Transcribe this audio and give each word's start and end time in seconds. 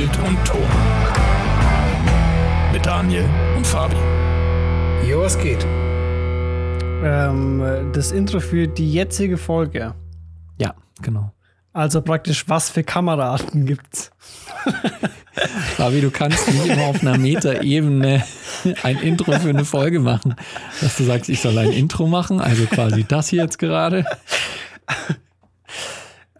Bild 0.00 0.18
und 0.26 0.42
Ton. 0.46 0.62
Mit 2.72 2.86
Daniel 2.86 3.28
und 3.54 3.66
Fabi. 3.66 3.96
Jo, 5.06 5.20
was 5.20 5.38
geht? 5.38 5.62
Ähm, 7.04 7.90
das 7.92 8.10
Intro 8.10 8.40
für 8.40 8.66
die 8.66 8.90
jetzige 8.90 9.36
Folge. 9.36 9.94
Ja, 10.56 10.74
genau. 11.02 11.34
Also 11.74 12.00
praktisch, 12.00 12.48
was 12.48 12.70
für 12.70 12.82
Kameraarten 12.82 13.66
gibt's? 13.66 14.10
Fabi, 15.76 16.00
du 16.00 16.10
kannst 16.10 16.50
nicht 16.50 16.64
immer 16.64 16.86
auf 16.86 17.02
einer 17.02 17.18
Metaebene 17.18 18.24
ein 18.82 18.96
Intro 19.00 19.32
für 19.32 19.50
eine 19.50 19.66
Folge 19.66 20.00
machen. 20.00 20.34
Dass 20.80 20.96
du 20.96 21.04
sagst, 21.04 21.28
ich 21.28 21.42
soll 21.42 21.58
ein 21.58 21.72
Intro 21.72 22.06
machen, 22.06 22.40
also 22.40 22.64
quasi 22.64 23.04
das 23.04 23.28
hier 23.28 23.42
jetzt 23.42 23.58
gerade. 23.58 24.06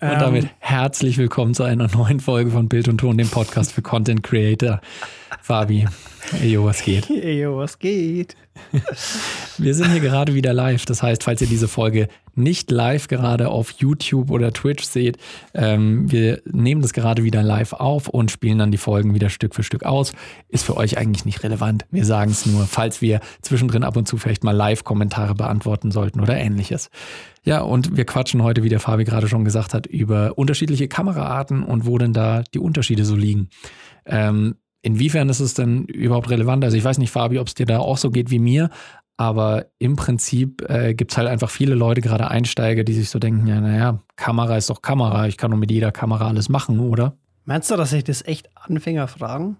Und 0.03 0.19
damit 0.19 0.48
herzlich 0.61 1.19
willkommen 1.19 1.53
zu 1.53 1.62
einer 1.62 1.87
neuen 1.89 2.20
Folge 2.20 2.51
von 2.51 2.70
Bild 2.70 2.88
und 2.88 2.98
Ton, 2.98 3.19
dem 3.19 3.29
Podcast 3.29 3.73
für 3.73 3.83
Content 3.83 4.23
Creator. 4.23 4.80
Fabi, 5.43 5.87
eyo, 6.43 6.65
was 6.65 6.83
geht? 6.83 7.11
Eyo, 7.11 7.59
was 7.59 7.79
geht? 7.79 8.34
Wir 9.59 9.74
sind 9.74 9.91
hier 9.91 10.01
gerade 10.01 10.33
wieder 10.33 10.55
live. 10.55 10.87
Das 10.87 11.02
heißt, 11.02 11.23
falls 11.23 11.43
ihr 11.43 11.48
diese 11.48 11.69
Folge 11.69 12.09
nicht 12.37 12.70
live 12.70 13.09
gerade 13.09 13.48
auf 13.48 13.73
YouTube 13.73 14.30
oder 14.30 14.52
Twitch 14.52 14.84
seht, 14.84 15.19
ähm, 15.55 16.11
wir 16.11 16.43
nehmen 16.45 16.83
das 16.83 16.93
gerade 16.93 17.25
wieder 17.25 17.43
live 17.43 17.73
auf 17.73 18.09
und 18.09 18.30
spielen 18.30 18.59
dann 18.59 18.71
die 18.71 18.79
Folgen 18.79 19.15
wieder 19.15 19.30
Stück 19.30 19.55
für 19.55 19.62
Stück 19.62 19.84
aus. 19.84 20.12
Ist 20.48 20.65
für 20.65 20.77
euch 20.77 20.98
eigentlich 20.98 21.24
nicht 21.24 21.43
relevant. 21.43 21.87
Wir 21.91 22.05
sagen 22.05 22.30
es 22.30 22.47
nur, 22.47 22.66
falls 22.66 23.01
wir 23.01 23.21
zwischendrin 23.43 23.85
ab 23.85 23.97
und 23.97 24.07
zu 24.07 24.16
vielleicht 24.16 24.45
mal 24.45 24.57
Live-Kommentare 24.57 25.35
beantworten 25.35 25.91
sollten 25.91 26.21
oder 26.21 26.37
ähnliches. 26.37 26.91
Ja, 27.43 27.61
und 27.62 27.97
wir 27.97 28.05
quatschen 28.05 28.43
heute, 28.43 28.62
wie 28.62 28.69
der 28.69 28.80
Fabi 28.80 29.05
gerade 29.05 29.29
schon 29.29 29.45
gesagt 29.45 29.74
hat, 29.74 29.87
über 29.87 30.37
unterschiedliche 30.37 30.88
Kameraarten 30.88 31.62
und 31.62 31.87
wo 31.87 31.97
denn 31.99 32.12
da 32.12 32.43
die 32.55 32.59
Unterschiede 32.59 33.05
so 33.05 33.16
liegen. 33.16 33.49
Ähm, 34.05 34.57
Inwiefern 34.82 35.29
ist 35.29 35.41
es 35.41 35.52
denn 35.52 35.85
überhaupt 35.85 36.30
relevant? 36.30 36.65
Also 36.65 36.74
ich 36.74 36.85
weiß 36.85 36.97
nicht, 36.97 37.10
Fabi, 37.10 37.38
ob 37.38 37.49
es 37.49 37.54
dir 37.54 37.66
da 37.66 37.80
auch 37.80 37.99
so 37.99 38.10
geht 38.10 38.30
wie 38.30 38.38
mir, 38.38 38.71
aber 39.21 39.66
im 39.79 39.96
Prinzip 39.96 40.66
äh, 40.71 40.95
gibt 40.95 41.10
es 41.10 41.18
halt 41.18 41.29
einfach 41.29 41.51
viele 41.51 41.74
Leute, 41.74 42.01
gerade 42.01 42.30
Einsteiger, 42.30 42.85
die 42.85 42.95
sich 42.95 43.10
so 43.10 43.18
denken, 43.18 43.46
ja, 43.46 43.60
naja, 43.60 43.99
Kamera 44.16 44.57
ist 44.57 44.71
doch 44.71 44.80
Kamera, 44.80 45.26
ich 45.26 45.37
kann 45.37 45.51
doch 45.51 45.59
mit 45.59 45.71
jeder 45.71 45.93
Kamera 45.93 46.26
alles 46.26 46.49
machen, 46.49 46.80
oder? 46.80 47.18
Meinst 47.45 47.71
du, 47.71 47.76
dass 47.76 47.91
sich 47.91 48.02
das 48.02 48.24
echt 48.24 48.48
Anfänger 48.54 49.09
fragen? 49.09 49.59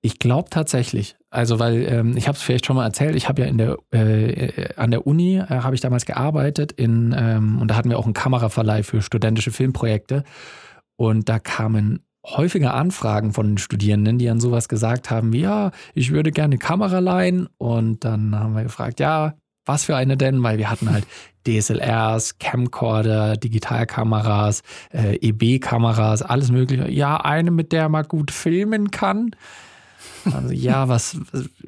Ich 0.00 0.20
glaube 0.20 0.48
tatsächlich. 0.48 1.16
Also, 1.28 1.58
weil 1.58 1.84
ähm, 1.88 2.16
ich 2.16 2.28
habe 2.28 2.36
es 2.36 2.42
vielleicht 2.42 2.66
schon 2.66 2.76
mal 2.76 2.84
erzählt, 2.84 3.16
ich 3.16 3.28
habe 3.28 3.42
ja 3.42 3.48
in 3.48 3.58
der, 3.58 3.78
äh, 3.90 4.74
an 4.76 4.92
der 4.92 5.08
Uni, 5.08 5.38
äh, 5.38 5.46
habe 5.48 5.74
ich 5.74 5.80
damals 5.80 6.06
gearbeitet 6.06 6.70
in, 6.70 7.12
ähm, 7.18 7.60
und 7.60 7.66
da 7.66 7.74
hatten 7.74 7.90
wir 7.90 7.98
auch 7.98 8.04
einen 8.04 8.14
Kameraverleih 8.14 8.84
für 8.84 9.02
studentische 9.02 9.50
Filmprojekte. 9.50 10.22
Und 10.94 11.28
da 11.28 11.40
kamen 11.40 12.04
häufige 12.24 12.72
Anfragen 12.72 13.32
von 13.32 13.48
den 13.48 13.58
Studierenden, 13.58 14.18
die 14.18 14.28
an 14.28 14.40
sowas 14.40 14.68
gesagt 14.68 15.10
haben, 15.10 15.32
wie, 15.32 15.40
ja, 15.40 15.70
ich 15.94 16.10
würde 16.10 16.32
gerne 16.32 16.52
eine 16.52 16.58
Kamera 16.58 16.98
leihen. 16.98 17.48
Und 17.58 18.04
dann 18.04 18.38
haben 18.38 18.54
wir 18.54 18.62
gefragt, 18.62 19.00
ja, 19.00 19.34
was 19.64 19.84
für 19.84 19.96
eine 19.96 20.16
denn? 20.16 20.42
Weil 20.42 20.58
wir 20.58 20.70
hatten 20.70 20.90
halt 20.90 21.06
DSLRs, 21.46 22.38
Camcorder, 22.38 23.36
Digitalkameras, 23.36 24.62
äh, 24.92 25.16
EB-Kameras, 25.16 26.22
alles 26.22 26.50
mögliche. 26.50 26.90
Ja, 26.90 27.16
eine, 27.16 27.50
mit 27.50 27.72
der 27.72 27.88
man 27.88 28.06
gut 28.06 28.30
filmen 28.30 28.90
kann. 28.90 29.30
Also 30.30 30.50
ja, 30.50 30.88
was, 30.88 31.18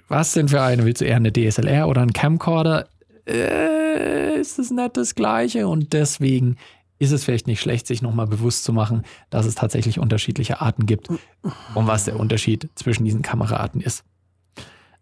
was 0.09 0.33
denn 0.33 0.49
für 0.49 0.63
eine? 0.63 0.85
Willst 0.85 1.01
du 1.01 1.07
eher 1.07 1.17
eine 1.17 1.33
DSLR 1.33 1.89
oder 1.89 2.03
einen 2.03 2.13
Camcorder? 2.13 2.87
Äh, 3.27 4.39
ist 4.39 4.59
das 4.59 4.71
nicht 4.71 4.97
das 4.97 5.15
Gleiche? 5.15 5.69
Und 5.69 5.93
deswegen 5.93 6.57
ist 7.03 7.11
es 7.11 7.25
vielleicht 7.25 7.49
nicht 7.49 7.61
schlecht, 7.61 7.87
sich 7.89 8.01
nochmal 8.01 8.29
bewusst 8.29 8.63
zu 8.63 8.73
machen, 8.73 9.03
dass 9.29 9.45
es 9.45 9.57
tatsächlich 9.57 9.99
unterschiedliche 9.99 10.61
Arten 10.61 10.87
gibt 10.87 11.09
und 11.09 11.87
was 11.87 12.05
der 12.05 12.19
Unterschied 12.19 12.69
zwischen 12.77 13.05
diesen 13.05 13.23
Kameraarten 13.23 13.81
ist. 13.81 14.05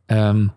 Ähm, 0.09 0.53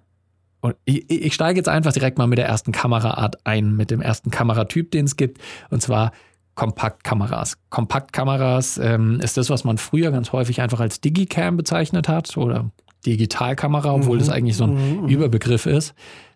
und 0.61 0.77
ich, 0.85 1.09
ich 1.09 1.33
steige 1.33 1.59
jetzt 1.59 1.67
einfach 1.67 1.91
direkt 1.91 2.17
mal 2.17 2.27
mit 2.27 2.37
der 2.37 2.47
ersten 2.47 2.71
Kameraart 2.71 3.45
ein, 3.45 3.75
mit 3.75 3.91
dem 3.91 4.01
ersten 4.01 4.31
Kameratyp, 4.31 4.91
den 4.91 5.03
es 5.03 5.17
gibt, 5.17 5.41
und 5.69 5.81
zwar 5.81 6.13
Kompaktkameras. 6.55 7.57
Kompaktkameras 7.69 8.77
ähm, 8.77 9.19
ist 9.19 9.35
das, 9.35 9.49
was 9.49 9.65
man 9.65 9.77
früher 9.77 10.11
ganz 10.11 10.31
häufig 10.31 10.61
einfach 10.61 10.79
als 10.79 11.01
Digicam 11.01 11.57
bezeichnet 11.57 12.07
hat 12.07 12.37
oder 12.37 12.71
Digitalkamera, 13.05 13.93
obwohl 13.93 14.15
mhm. 14.15 14.19
das 14.19 14.29
eigentlich 14.29 14.55
so 14.55 14.63
ein 14.63 15.01
mhm. 15.01 15.09
Überbegriff 15.09 15.65
ist. 15.65 15.93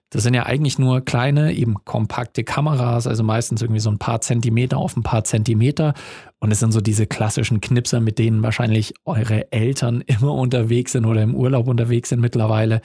Das 0.09 0.23
sind 0.23 0.34
ja 0.34 0.45
eigentlich 0.45 0.79
nur 0.79 1.01
kleine, 1.01 1.53
eben 1.53 1.84
kompakte 1.84 2.45
Kameras, 2.45 3.07
also 3.07 3.23
meistens 3.23 3.62
irgendwie 3.62 3.81
so 3.81 3.90
ein 3.90 3.97
paar 3.97 4.22
Zentimeter 4.22 4.78
auf 4.78 4.95
ein 4.95 5.03
paar 5.03 5.25
Zentimeter. 5.25 5.94
Und 6.40 6.51
es 6.51 6.59
sind 6.59 6.72
so 6.72 6.79
diese 6.79 7.07
klassischen 7.07 7.59
Knipser, 7.59 8.00
mit 8.00 8.17
denen 8.17 8.41
wahrscheinlich 8.41 8.94
eure 9.03 9.51
Eltern 9.51 10.01
immer 10.06 10.34
unterwegs 10.34 10.94
sind 10.94 11.06
oder 11.06 11.22
im 11.22 11.35
Urlaub 11.35 11.67
unterwegs 11.67 12.09
sind 12.09 12.22
mittlerweile. 12.22 12.81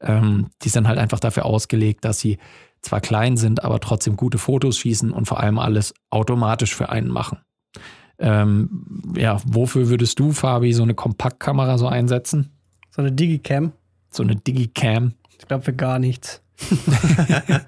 Ähm, 0.00 0.48
die 0.62 0.68
sind 0.68 0.86
halt 0.86 0.98
einfach 0.98 1.20
dafür 1.20 1.46
ausgelegt, 1.46 2.04
dass 2.04 2.20
sie 2.20 2.36
zwar 2.82 3.00
klein 3.00 3.38
sind, 3.38 3.64
aber 3.64 3.80
trotzdem 3.80 4.16
gute 4.16 4.38
Fotos 4.38 4.78
schießen 4.78 5.12
und 5.12 5.26
vor 5.26 5.40
allem 5.40 5.58
alles 5.58 5.94
automatisch 6.10 6.74
für 6.74 6.90
einen 6.90 7.08
machen. 7.08 7.38
Ähm, 8.18 9.14
ja, 9.16 9.40
wofür 9.46 9.88
würdest 9.88 10.18
du, 10.18 10.32
Fabi, 10.32 10.72
so 10.72 10.82
eine 10.82 10.94
Kompaktkamera 10.94 11.78
so 11.78 11.88
einsetzen? 11.88 12.50
So 12.90 13.02
eine 13.02 13.12
Digicam? 13.12 13.72
So 14.10 14.22
eine 14.22 14.36
Digicam? 14.36 15.14
Ich 15.38 15.46
glaube 15.46 15.64
für 15.64 15.74
gar 15.74 15.98
nichts. 15.98 16.42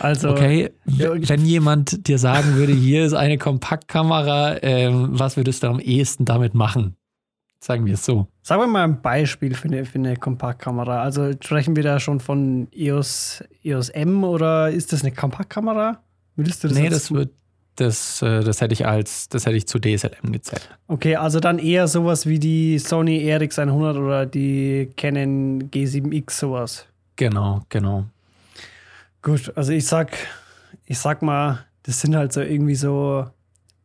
also, 0.00 0.30
okay, 0.30 0.70
wenn 0.84 1.44
jemand 1.44 2.08
dir 2.08 2.18
sagen 2.18 2.54
würde, 2.54 2.72
hier 2.72 3.04
ist 3.04 3.14
eine 3.14 3.38
Kompaktkamera, 3.38 4.62
ähm, 4.62 5.08
was 5.12 5.36
würdest 5.36 5.62
du 5.62 5.68
am 5.68 5.80
ehesten 5.80 6.24
damit 6.24 6.54
machen? 6.54 6.96
Sagen 7.60 7.86
wir 7.86 7.94
es 7.94 8.04
so. 8.04 8.28
Sagen 8.42 8.60
wir 8.60 8.66
mal 8.66 8.84
ein 8.84 9.00
Beispiel 9.00 9.54
für 9.54 9.68
eine, 9.68 9.86
für 9.86 9.98
eine 9.98 10.16
Kompaktkamera. 10.16 11.02
Also 11.02 11.32
sprechen 11.32 11.74
wir 11.76 11.82
da 11.82 11.98
schon 11.98 12.20
von 12.20 12.68
EOS, 12.72 13.42
EOS 13.62 13.88
M 13.88 14.22
oder 14.22 14.70
ist 14.70 14.92
das 14.92 15.02
eine 15.02 15.12
Kompaktkamera? 15.12 16.02
Würdest 16.36 16.62
du 16.62 16.68
das 16.68 16.76
Nee, 16.76 16.90
das 16.90 17.10
wird 17.10 17.30
das, 17.76 18.22
äh, 18.22 18.40
das 18.40 18.60
hätte 18.60 18.72
ich 18.72 18.86
als, 18.86 19.28
das 19.28 19.46
hätte 19.46 19.56
ich 19.56 19.66
zu 19.66 19.78
DSLM 19.78 20.32
gezählt. 20.32 20.68
Okay, 20.86 21.16
also 21.16 21.40
dann 21.40 21.58
eher 21.58 21.88
sowas 21.88 22.26
wie 22.26 22.38
die 22.38 22.78
Sony 22.78 23.18
RX100 23.32 23.98
oder 23.98 24.26
die 24.26 24.90
Canon 24.96 25.70
G7X 25.70 26.30
sowas. 26.32 26.86
Genau, 27.16 27.62
genau. 27.68 28.04
Gut, 29.22 29.52
also 29.56 29.72
ich 29.72 29.86
sag, 29.86 30.16
ich 30.86 30.98
sag 30.98 31.22
mal, 31.22 31.64
das 31.84 32.00
sind 32.00 32.16
halt 32.16 32.32
so 32.32 32.40
irgendwie 32.40 32.74
so 32.74 33.26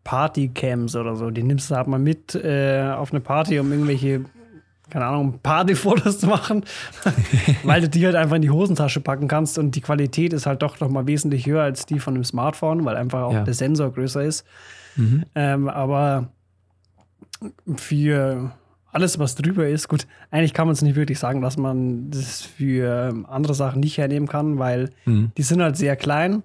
Partycams 0.04 0.96
oder 0.96 1.16
so. 1.16 1.30
Die 1.30 1.44
nimmst 1.44 1.70
du 1.70 1.76
halt 1.76 1.88
mal 1.88 2.00
mit 2.00 2.36
äh, 2.36 2.92
auf 2.96 3.12
eine 3.12 3.20
Party, 3.20 3.60
um 3.60 3.72
irgendwelche, 3.72 4.26
keine 4.90 5.06
Ahnung, 5.06 5.40
Partyfotos 5.44 6.20
zu 6.20 6.28
machen, 6.28 6.66
weil 7.64 7.82
du 7.82 7.90
die 7.90 8.06
halt 8.06 8.16
einfach 8.16 8.38
in 8.38 8.42
die 8.42 8.50
Hosentasche 8.50 9.02
packen 9.02 9.28
kannst 9.28 9.60
und 9.60 9.76
die 9.76 9.82
Qualität 9.82 10.34
ist 10.34 10.46
halt 10.46 10.62
doch 10.62 10.80
noch 10.80 10.90
mal 10.90 11.06
wesentlich 11.08 11.46
höher 11.46 11.64
als 11.64 11.86
die 11.86 12.00
von 12.00 12.16
einem 12.16 12.24
Smartphone, 12.24 12.86
weil 12.86 12.98
einfach 12.98 13.22
auch 13.22 13.34
ja. 13.34 13.44
der 13.44 13.54
Sensor 13.54 13.94
größer 13.94 14.24
ist. 14.24 14.46
Mhm. 14.96 15.26
Ähm, 15.36 15.70
aber 15.70 16.30
für 17.76 18.52
alles, 18.92 19.20
was 19.20 19.36
drüber 19.36 19.68
ist, 19.68 19.88
gut, 19.88 20.08
eigentlich 20.32 20.54
kann 20.54 20.68
man 20.68 20.74
es 20.74 20.82
nicht 20.82 20.96
wirklich 20.96 21.20
sagen, 21.20 21.42
dass 21.42 21.58
man 21.58 22.10
das 22.10 22.42
für 22.42 23.14
andere 23.28 23.54
Sachen 23.54 23.82
nicht 23.82 23.98
hernehmen 23.98 24.28
kann, 24.28 24.58
weil 24.58 24.90
mhm. 25.06 25.32
die 25.38 25.44
sind 25.44 25.62
halt 25.62 25.78
sehr 25.78 25.96
klein 25.96 26.44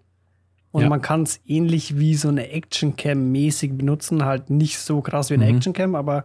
und 0.71 0.83
ja. 0.83 0.89
man 0.89 1.01
kann 1.01 1.23
es 1.23 1.41
ähnlich 1.47 1.99
wie 1.99 2.15
so 2.15 2.29
eine 2.29 2.51
Action-Cam 2.51 3.31
mäßig 3.31 3.79
benutzen, 3.79 4.25
halt 4.25 4.51
nicht 4.51 4.79
so 4.79 5.01
krass 5.01 5.31
wie 5.31 5.35
eine 5.35 5.51
mhm. 5.51 5.57
Action-Cam, 5.57 5.95
aber 5.95 6.25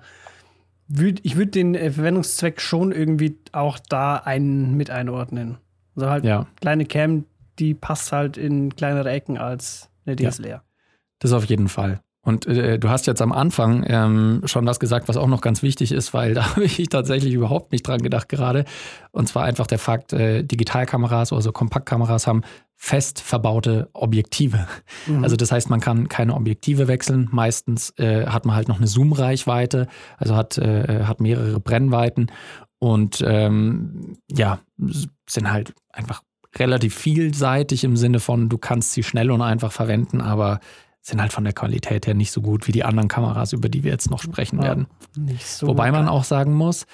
würd, 0.88 1.20
ich 1.24 1.38
würde 1.38 1.52
den 1.52 1.76
äh, 1.76 1.92
Verwendungszweck 1.92 2.60
schon 2.60 2.92
irgendwie 2.92 3.38
auch 3.52 3.78
da 3.78 4.16
ein, 4.16 4.76
mit 4.76 4.90
einordnen. 4.90 5.58
Also 5.96 6.10
halt 6.10 6.26
ja. 6.26 6.48
kleine 6.60 6.86
Cam, 6.86 7.26
die 7.60 7.74
passt 7.74 8.12
halt 8.12 8.38
in 8.38 8.76
kleinere 8.76 9.10
Ecken 9.12 9.38
als 9.38 9.90
eine 10.06 10.16
DSLR. 10.16 10.50
Ja. 10.50 10.64
Das 11.20 11.32
auf 11.32 11.46
jeden 11.46 11.68
Fall. 11.68 12.02
Und 12.30 12.46
äh, 12.46 12.78
du 12.78 12.90
hast 12.90 13.08
jetzt 13.08 13.24
am 13.24 13.32
Anfang 13.32 13.84
ähm, 13.88 14.42
schon 14.46 14.66
was 14.68 14.80
gesagt, 14.80 15.08
was 15.08 15.18
auch 15.18 15.28
noch 15.28 15.42
ganz 15.42 15.64
wichtig 15.64 15.92
ist, 15.92 16.14
weil 16.14 16.34
da 16.36 16.52
habe 16.52 16.64
ich 16.64 16.88
tatsächlich 16.88 17.34
überhaupt 17.34 17.72
nicht 17.72 17.86
dran 17.88 18.02
gedacht 18.02 18.30
gerade. 18.30 18.66
Und 19.12 19.28
zwar 19.28 19.44
einfach 19.44 19.66
der 19.66 19.80
Fakt, 19.80 20.14
äh, 20.14 20.44
Digitalkameras 20.44 21.32
oder 21.32 21.42
so 21.42 21.52
Kompaktkameras 21.52 22.28
haben 22.28 22.44
fest 22.76 23.20
verbaute 23.20 23.90
Objektive. 23.94 24.68
Mhm. 25.08 25.24
Also 25.24 25.36
das 25.36 25.52
heißt, 25.52 25.72
man 25.72 25.80
kann 25.82 26.08
keine 26.08 26.36
Objektive 26.36 26.88
wechseln. 26.88 27.28
Meistens 27.32 27.94
äh, 27.98 28.28
hat 28.28 28.46
man 28.46 28.56
halt 28.56 28.68
noch 28.68 28.78
eine 28.78 28.88
Zoom-Reichweite, 28.88 29.88
also 30.18 30.36
hat, 30.36 30.58
äh, 30.60 31.04
hat 31.06 31.20
mehrere 31.20 31.60
Brennweiten 31.60 32.32
und 32.78 33.24
ähm, 33.26 34.18
ja, 34.32 34.60
sind 35.28 35.52
halt 35.52 35.74
einfach 35.92 36.22
relativ 36.56 36.96
vielseitig 36.96 37.84
im 37.84 37.98
Sinne 37.98 38.20
von, 38.20 38.50
du 38.50 38.58
kannst 38.58 38.94
sie 38.94 39.04
schnell 39.04 39.32
und 39.32 39.42
einfach 39.42 39.72
verwenden, 39.72 40.22
aber 40.22 40.60
sind 41.10 41.22
halt 41.22 41.34
von 41.34 41.44
der 41.44 41.54
Qualität 41.54 42.08
her 42.08 42.14
nicht 42.14 42.32
so 42.32 42.42
gut 42.42 42.68
wie 42.68 42.72
die 42.72 42.84
anderen 42.84 43.08
Kameras, 43.08 43.54
über 43.54 43.70
die 43.70 43.84
wir 43.84 43.92
jetzt 43.92 44.10
noch 44.10 44.22
sprechen 44.22 44.58
ja, 44.58 44.64
werden. 44.64 44.88
So 45.40 45.68
Wobei 45.68 45.92
man 45.92 46.08
auch 46.08 46.24
sagen 46.24 46.54
muss, 46.54 46.86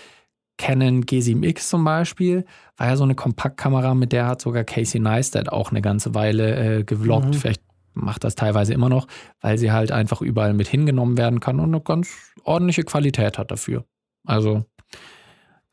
Canon 0.57 1.03
G7X 1.03 1.69
zum 1.69 1.83
Beispiel 1.83 2.45
war 2.77 2.87
ja 2.87 2.95
so 2.95 3.03
eine 3.03 3.15
Kompaktkamera, 3.15 3.93
mit 3.93 4.11
der 4.11 4.27
hat 4.27 4.41
sogar 4.41 4.63
Casey 4.63 4.99
Neistat 4.99 5.49
auch 5.49 5.71
eine 5.71 5.81
ganze 5.81 6.15
Weile 6.15 6.79
äh, 6.79 6.83
gevloggt. 6.83 7.27
Mhm. 7.27 7.33
Vielleicht 7.33 7.61
macht 7.93 8.23
das 8.23 8.35
teilweise 8.35 8.73
immer 8.73 8.89
noch, 8.89 9.07
weil 9.41 9.57
sie 9.57 9.71
halt 9.71 9.91
einfach 9.91 10.21
überall 10.21 10.53
mit 10.53 10.67
hingenommen 10.67 11.17
werden 11.17 11.39
kann 11.39 11.59
und 11.59 11.73
eine 11.73 11.81
ganz 11.81 12.09
ordentliche 12.43 12.83
Qualität 12.83 13.37
hat 13.37 13.51
dafür. 13.51 13.85
Also 14.25 14.65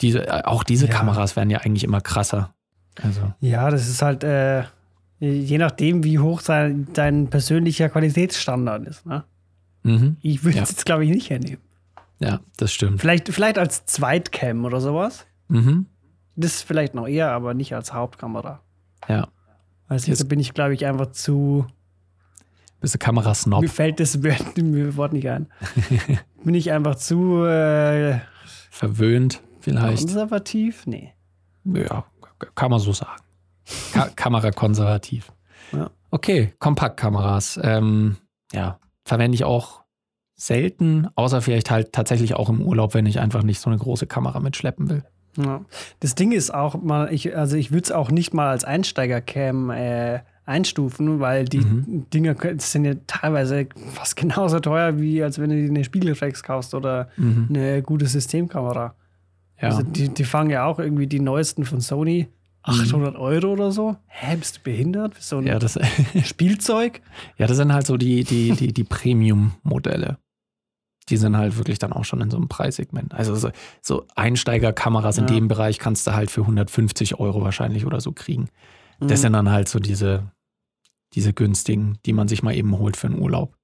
diese, 0.01 0.27
äh, 0.27 0.43
auch 0.45 0.65
diese 0.65 0.87
ja. 0.87 0.93
Kameras 0.93 1.37
werden 1.37 1.51
ja 1.51 1.59
eigentlich 1.59 1.85
immer 1.85 2.01
krasser. 2.01 2.55
Also. 3.01 3.33
Ja, 3.41 3.71
das 3.71 3.89
ist 3.89 4.03
halt 4.03 4.25
äh, 4.25 4.65
je 5.23 5.59
nachdem, 5.59 6.03
wie 6.03 6.19
hoch 6.19 6.41
sein, 6.41 6.89
dein 6.95 7.29
persönlicher 7.29 7.89
Qualitätsstandard 7.89 8.87
ist. 8.87 9.07
Ne? 9.07 9.25
Mhm. 9.85 10.17
Ich 10.21 10.43
würde 10.43 10.59
es 10.59 10.69
ja. 10.69 10.75
jetzt, 10.75 10.85
glaube 10.85 11.05
ich, 11.05 11.11
nicht 11.11 11.31
hernehmen. 11.31 11.61
Ja, 12.19 12.41
das 12.57 12.73
stimmt. 12.73 13.01
Vielleicht, 13.01 13.29
vielleicht 13.29 13.59
als 13.59 13.85
Zweitcam 13.87 14.65
oder 14.65 14.81
sowas. 14.81 15.27
Mhm. 15.49 15.87
Das 16.35 16.63
vielleicht 16.63 16.95
noch 16.95 17.07
eher, 17.07 17.31
aber 17.31 17.55
nicht 17.55 17.75
als 17.75 17.93
Hauptkamera. 17.93 18.61
Ja. 19.09 19.29
Also 19.89 20.13
da 20.13 20.25
bin 20.25 20.41
ich, 20.41 20.55
glaube 20.55 20.75
ich, 20.75 20.87
einfach 20.87 21.13
zu. 21.13 21.67
Bist 22.81 22.95
du 22.95 22.99
Kamerasnob? 22.99 23.61
Mir 23.61 23.69
fällt 23.69 24.01
das 24.01 24.23
Wort 24.23 24.57
nicht 25.13 25.29
ein. 25.29 25.47
bin 26.45 26.55
ich 26.55 26.73
einfach 26.73 26.95
zu. 26.97 27.45
Äh, 27.45 28.21
Verwöhnt, 28.71 29.43
vielleicht. 29.61 29.99
Konservativ? 29.99 30.87
Nee. 30.87 31.13
Ja, 31.65 32.07
kann 32.55 32.71
man 32.71 32.81
so 32.81 32.93
sagen. 32.93 33.21
Ka 33.93 34.09
Kamerakonservativ. 34.15 35.33
Ja. 35.73 35.91
Okay, 36.11 36.53
Kompaktkameras. 36.59 37.59
Ähm, 37.63 38.17
ja, 38.53 38.79
verwende 39.05 39.35
ich 39.35 39.45
auch 39.45 39.83
selten, 40.35 41.09
außer 41.15 41.41
vielleicht 41.41 41.71
halt 41.71 41.93
tatsächlich 41.93 42.35
auch 42.35 42.49
im 42.49 42.61
Urlaub, 42.61 42.95
wenn 42.95 43.07
ich 43.07 43.21
einfach 43.21 43.43
nicht 43.43 43.61
so 43.61 43.71
eine 43.71 43.79
große 43.79 44.07
Kamera 44.07 44.41
mitschleppen 44.41 44.91
will. 44.91 45.05
Ja. 45.37 45.65
Das 46.01 46.15
Ding 46.15 46.33
ist 46.33 46.53
auch 46.53 46.81
mal, 46.83 47.13
ich, 47.13 47.37
also 47.37 47.57
ich 47.57 47.71
würde 47.71 47.85
es 47.85 47.93
auch 47.93 48.11
nicht 48.11 48.35
mal 48.35 48.51
als 48.51 48.65
Einsteigercam 48.65 49.71
äh, 49.71 50.21
einstufen, 50.45 51.21
weil 51.21 51.45
die 51.45 51.61
mhm. 51.61 52.07
Dinger 52.13 52.35
sind 52.59 52.85
ja 52.85 52.95
teilweise 53.07 53.69
fast 53.93 54.17
genauso 54.17 54.61
teuer, 54.61 54.99
wie 54.99 55.23
als 55.23 55.39
wenn 55.39 55.51
du 55.51 55.57
dir 55.57 55.69
eine 55.69 55.85
Spiegelreflex 55.85 56.43
kaufst 56.43 56.75
oder 56.75 57.09
mhm. 57.17 57.47
eine 57.51 57.83
gute 57.83 58.07
Systemkamera. 58.07 58.95
Ja. 59.61 59.69
Also 59.69 59.83
die, 59.83 60.09
die 60.09 60.25
fangen 60.25 60.51
ja 60.51 60.65
auch 60.67 60.79
irgendwie 60.79 61.07
die 61.07 61.21
neuesten 61.21 61.65
von 61.65 61.81
Sony 61.81 62.29
800 62.63 63.15
mhm. 63.15 63.21
Euro 63.21 63.53
oder 63.53 63.73
so? 63.73 63.97
Hä, 64.07 64.37
bist 64.37 64.59
du 64.59 64.61
behindert? 64.63 65.15
Ein 65.33 65.47
ja, 65.47 65.59
das, 65.59 65.79
Spielzeug? 66.25 67.01
Ja, 67.39 67.47
das 67.47 67.57
sind 67.57 67.73
halt 67.73 67.87
so 67.87 67.97
die, 67.97 68.25
die, 68.25 68.53
die, 68.53 68.73
die 68.73 68.85
Premium-Modelle 68.85 70.19
die 71.09 71.17
sind 71.17 71.37
halt 71.37 71.57
wirklich 71.57 71.79
dann 71.79 71.93
auch 71.93 72.05
schon 72.05 72.21
in 72.21 72.31
so 72.31 72.37
einem 72.37 72.49
Preissegment. 72.49 73.13
Also 73.15 73.35
so, 73.35 73.51
so 73.81 74.07
Einsteigerkameras 74.15 75.17
ja. 75.17 75.23
in 75.23 75.35
dem 75.35 75.49
Bereich 75.49 75.79
kannst 75.79 76.07
du 76.07 76.15
halt 76.15 76.31
für 76.31 76.43
150 76.43 77.19
Euro 77.19 77.43
wahrscheinlich 77.43 77.87
oder 77.87 78.01
so 78.01 78.13
kriegen. 78.13 78.49
Mhm. 79.01 79.09
Das 79.09 79.21
sind 79.21 79.33
dann 79.33 79.51
halt 79.51 79.69
so 79.69 79.79
diese, 79.79 80.31
diese 81.15 81.33
günstigen, 81.33 81.99
die 82.07 82.13
man 82.13 82.29
sich 82.29 82.43
mal 82.43 82.55
eben 82.55 82.79
holt 82.79 82.97
für 82.97 83.09
einen 83.09 83.21
Urlaub. 83.21 83.57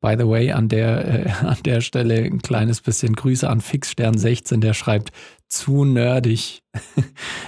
By 0.00 0.16
the 0.18 0.28
way, 0.28 0.52
an 0.52 0.68
der, 0.68 1.26
äh, 1.26 1.30
an 1.46 1.58
der 1.64 1.80
Stelle 1.80 2.22
ein 2.22 2.42
kleines 2.42 2.80
bisschen 2.80 3.14
Grüße 3.14 3.48
an 3.48 3.60
Fixstern16, 3.60 4.60
der 4.60 4.74
schreibt, 4.74 5.10
zu 5.48 5.84
nerdig. 5.84 6.62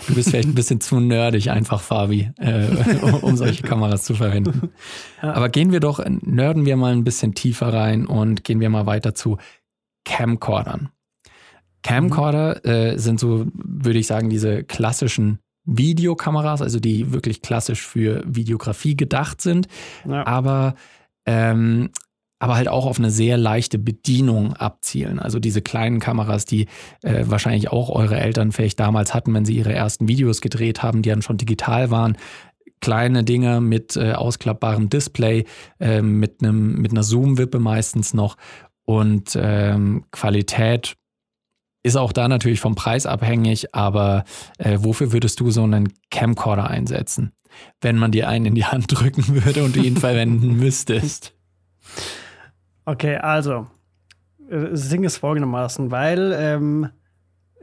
Du 0.06 0.14
bist 0.14 0.30
vielleicht 0.30 0.48
ein 0.48 0.54
bisschen 0.54 0.80
zu 0.80 1.00
nerdig, 1.00 1.50
einfach, 1.50 1.80
Fabi, 1.80 2.30
äh, 2.38 2.66
um 3.22 3.36
solche 3.36 3.62
Kameras 3.64 4.04
zu 4.04 4.14
verwenden. 4.14 4.70
Aber 5.20 5.48
gehen 5.48 5.72
wir 5.72 5.80
doch, 5.80 6.00
nerden 6.06 6.64
wir 6.64 6.76
mal 6.76 6.92
ein 6.92 7.02
bisschen 7.02 7.34
tiefer 7.34 7.72
rein 7.72 8.06
und 8.06 8.44
gehen 8.44 8.60
wir 8.60 8.70
mal 8.70 8.86
weiter 8.86 9.14
zu 9.14 9.38
Camcordern. 10.04 10.90
Camcorder 11.82 12.64
äh, 12.64 12.98
sind 12.98 13.20
so, 13.20 13.46
würde 13.54 13.98
ich 13.98 14.06
sagen, 14.06 14.30
diese 14.30 14.64
klassischen 14.64 15.40
Videokameras, 15.64 16.62
also 16.62 16.78
die 16.80 17.12
wirklich 17.12 17.42
klassisch 17.42 17.84
für 17.84 18.22
Videografie 18.26 18.96
gedacht 18.96 19.40
sind, 19.40 19.66
ja. 20.08 20.26
aber 20.26 20.74
ähm, 21.26 21.90
aber 22.38 22.56
halt 22.56 22.68
auch 22.68 22.86
auf 22.86 22.98
eine 22.98 23.10
sehr 23.10 23.38
leichte 23.38 23.78
Bedienung 23.78 24.52
abzielen. 24.52 25.18
Also 25.18 25.38
diese 25.38 25.62
kleinen 25.62 26.00
Kameras, 26.00 26.44
die 26.44 26.66
äh, 27.02 27.24
wahrscheinlich 27.26 27.70
auch 27.72 27.88
eure 27.88 28.18
Eltern 28.18 28.52
vielleicht 28.52 28.78
damals 28.78 29.14
hatten, 29.14 29.32
wenn 29.32 29.44
sie 29.44 29.56
ihre 29.56 29.72
ersten 29.72 30.08
Videos 30.08 30.40
gedreht 30.40 30.82
haben, 30.82 31.02
die 31.02 31.08
dann 31.08 31.22
schon 31.22 31.38
digital 31.38 31.90
waren. 31.90 32.16
Kleine 32.80 33.24
Dinge 33.24 33.62
mit 33.62 33.96
äh, 33.96 34.12
ausklappbarem 34.12 34.90
Display, 34.90 35.44
äh, 35.80 36.02
mit, 36.02 36.42
einem, 36.42 36.74
mit 36.74 36.92
einer 36.92 37.02
Zoom-Wippe 37.02 37.58
meistens 37.58 38.12
noch. 38.12 38.36
Und 38.84 39.36
ähm, 39.40 40.04
Qualität 40.12 40.96
ist 41.82 41.96
auch 41.96 42.12
da 42.12 42.28
natürlich 42.28 42.60
vom 42.60 42.74
Preis 42.74 43.06
abhängig, 43.06 43.74
aber 43.74 44.24
äh, 44.58 44.78
wofür 44.80 45.12
würdest 45.12 45.40
du 45.40 45.50
so 45.50 45.62
einen 45.62 45.92
Camcorder 46.10 46.68
einsetzen, 46.68 47.32
wenn 47.80 47.96
man 47.96 48.10
dir 48.10 48.28
einen 48.28 48.46
in 48.46 48.54
die 48.54 48.64
Hand 48.64 48.86
drücken 48.88 49.26
würde 49.28 49.64
und 49.64 49.74
du 49.74 49.80
ihn 49.80 49.96
verwenden 49.96 50.56
müsstest? 50.56 51.32
Okay, 52.86 53.16
also, 53.16 53.66
äh, 54.48 54.70
das 54.70 54.88
Ding 54.88 55.04
ist 55.04 55.18
folgendermaßen, 55.18 55.90
weil 55.90 56.34
ähm, 56.38 56.88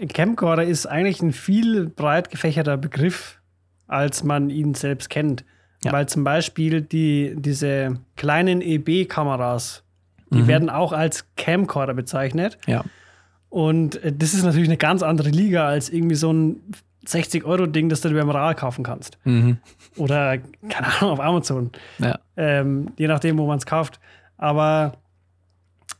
Camcorder 0.09 0.63
ist 0.63 0.85
eigentlich 0.85 1.21
ein 1.21 1.31
viel 1.31 1.87
breit 1.87 2.29
gefächerter 2.29 2.77
Begriff, 2.77 3.39
als 3.87 4.23
man 4.23 4.49
ihn 4.49 4.73
selbst 4.75 5.09
kennt. 5.09 5.45
Ja. 5.83 5.91
Weil 5.91 6.07
zum 6.07 6.23
Beispiel 6.23 6.81
die, 6.81 7.35
diese 7.37 7.99
kleinen 8.15 8.61
EB-Kameras, 8.61 9.83
die 10.29 10.43
mhm. 10.43 10.47
werden 10.47 10.69
auch 10.69 10.93
als 10.93 11.25
Camcorder 11.35 11.93
bezeichnet. 11.93 12.57
Ja. 12.67 12.83
Und 13.49 14.03
äh, 14.03 14.11
das 14.11 14.33
ist 14.33 14.43
natürlich 14.43 14.69
eine 14.69 14.77
ganz 14.77 15.03
andere 15.03 15.29
Liga 15.29 15.67
als 15.67 15.89
irgendwie 15.89 16.15
so 16.15 16.31
ein 16.31 16.61
60-Euro-Ding, 17.05 17.89
das 17.89 18.01
du 18.01 18.09
beim 18.13 18.29
Ral 18.29 18.55
kaufen 18.55 18.83
kannst. 18.83 19.17
Mhm. 19.25 19.57
Oder, 19.97 20.37
keine 20.69 20.87
Ahnung, 20.87 21.11
auf 21.11 21.19
Amazon. 21.19 21.71
Ja. 21.99 22.19
Ähm, 22.37 22.91
je 22.97 23.07
nachdem, 23.07 23.37
wo 23.37 23.45
man 23.45 23.57
es 23.57 23.65
kauft. 23.65 23.99
Aber 24.37 24.93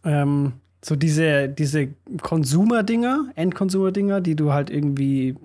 ähm, 0.03 0.53
so 0.83 0.95
diese, 0.95 1.47
diese 1.47 1.89
Consumer-Dinger, 2.21 3.31
End-Consumer-Dinger, 3.35 4.19
die 4.21 4.35
du 4.35 4.51
halt 4.51 4.69
irgendwie, 4.69 5.35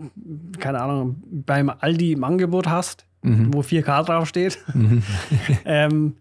keine 0.59 0.81
Ahnung, 0.81 1.23
beim 1.31 1.71
Aldi 1.71 2.13
im 2.13 2.25
Angebot 2.25 2.69
hast, 2.69 3.07
mhm. 3.23 3.55
wo 3.55 3.61
4K 3.61 4.05
draufsteht. 4.05 4.59
Mhm. 4.75 5.03
ähm, 5.65 6.15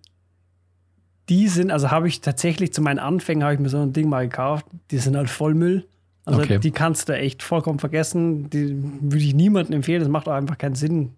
die 1.30 1.48
sind, 1.48 1.72
also 1.72 1.92
habe 1.92 2.08
ich 2.08 2.22
tatsächlich 2.22 2.74
zu 2.74 2.82
meinen 2.82 3.00
Anfängen, 3.00 3.44
habe 3.44 3.56
ich 3.56 3.60
mir 3.60 3.70
so 3.70 3.82
ein 3.82 3.92
Ding 3.92 4.08
mal 4.08 4.28
gekauft, 4.28 4.66
die 4.92 4.98
sind 4.98 5.18
halt 5.18 5.30
voll 5.30 5.56
Müll. 5.56 5.86
Also 6.24 6.42
okay. 6.42 6.60
die 6.60 6.72
kannst 6.72 7.10
du 7.10 7.14
echt 7.14 7.42
vollkommen 7.42 7.80
vergessen. 7.80 8.50
Die 8.50 8.76
würde 9.02 9.24
ich 9.24 9.34
niemandem 9.34 9.76
empfehlen, 9.76 10.02
das 10.02 10.10
macht 10.10 10.28
auch 10.28 10.34
einfach 10.34 10.58
keinen 10.58 10.76
Sinn. 10.76 11.14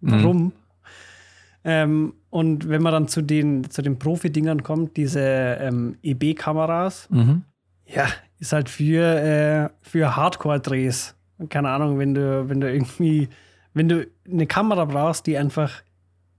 Warum? 0.00 0.44
Mhm. 0.44 0.52
Ähm, 1.64 2.14
und 2.30 2.68
wenn 2.68 2.82
man 2.82 2.92
dann 2.92 3.08
zu 3.08 3.22
den, 3.22 3.70
zu 3.70 3.82
den 3.82 3.98
Profi-Dingern 3.98 4.62
kommt, 4.62 4.96
diese 4.96 5.20
ähm, 5.20 5.96
EB-Kameras, 6.02 7.08
mhm. 7.10 7.42
ja, 7.86 8.06
ist 8.38 8.52
halt 8.52 8.68
für, 8.68 9.04
äh, 9.04 9.68
für 9.80 10.16
Hardcore-Drehs. 10.16 11.14
Keine 11.48 11.70
Ahnung, 11.70 11.98
wenn 11.98 12.14
du, 12.14 12.48
wenn 12.48 12.60
du 12.60 12.72
irgendwie, 12.72 13.28
wenn 13.74 13.88
du 13.88 14.06
eine 14.30 14.46
Kamera 14.46 14.84
brauchst, 14.84 15.26
die 15.26 15.36
einfach 15.36 15.82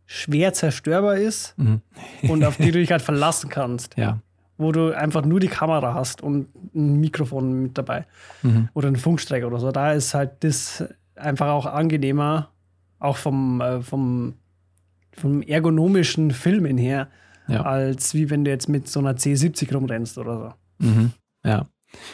schwer 0.05 0.53
zerstörbar 0.53 1.17
ist 1.17 1.57
mhm. 1.57 1.81
und 2.27 2.43
auf 2.43 2.57
die 2.57 2.71
du 2.71 2.79
dich 2.79 2.91
halt 2.91 3.01
verlassen 3.01 3.49
kannst. 3.49 3.97
Ja. 3.97 4.19
Wo 4.57 4.71
du 4.71 4.95
einfach 4.95 5.25
nur 5.25 5.39
die 5.39 5.47
Kamera 5.47 5.93
hast 5.93 6.21
und 6.21 6.47
ein 6.75 6.99
Mikrofon 6.99 7.63
mit 7.63 7.77
dabei. 7.77 8.05
Mhm. 8.43 8.69
Oder 8.73 8.87
einen 8.87 8.97
Funkstrecker 8.97 9.47
oder 9.47 9.59
so. 9.59 9.71
Da 9.71 9.93
ist 9.93 10.13
halt 10.13 10.43
das 10.43 10.83
einfach 11.15 11.47
auch 11.47 11.65
angenehmer, 11.65 12.49
auch 12.99 13.17
vom, 13.17 13.61
äh, 13.61 13.81
vom 13.81 14.35
vom 15.15 15.41
ergonomischen 15.41 16.31
Filmen 16.31 16.77
her, 16.77 17.09
ja. 17.47 17.61
als 17.61 18.13
wie 18.13 18.29
wenn 18.29 18.45
du 18.45 18.51
jetzt 18.51 18.69
mit 18.69 18.87
so 18.87 18.99
einer 18.99 19.13
C70 19.13 19.73
rumrennst 19.73 20.17
oder 20.17 20.55
so. 20.79 20.85
Mhm. 20.85 21.11
Ja. 21.45 21.67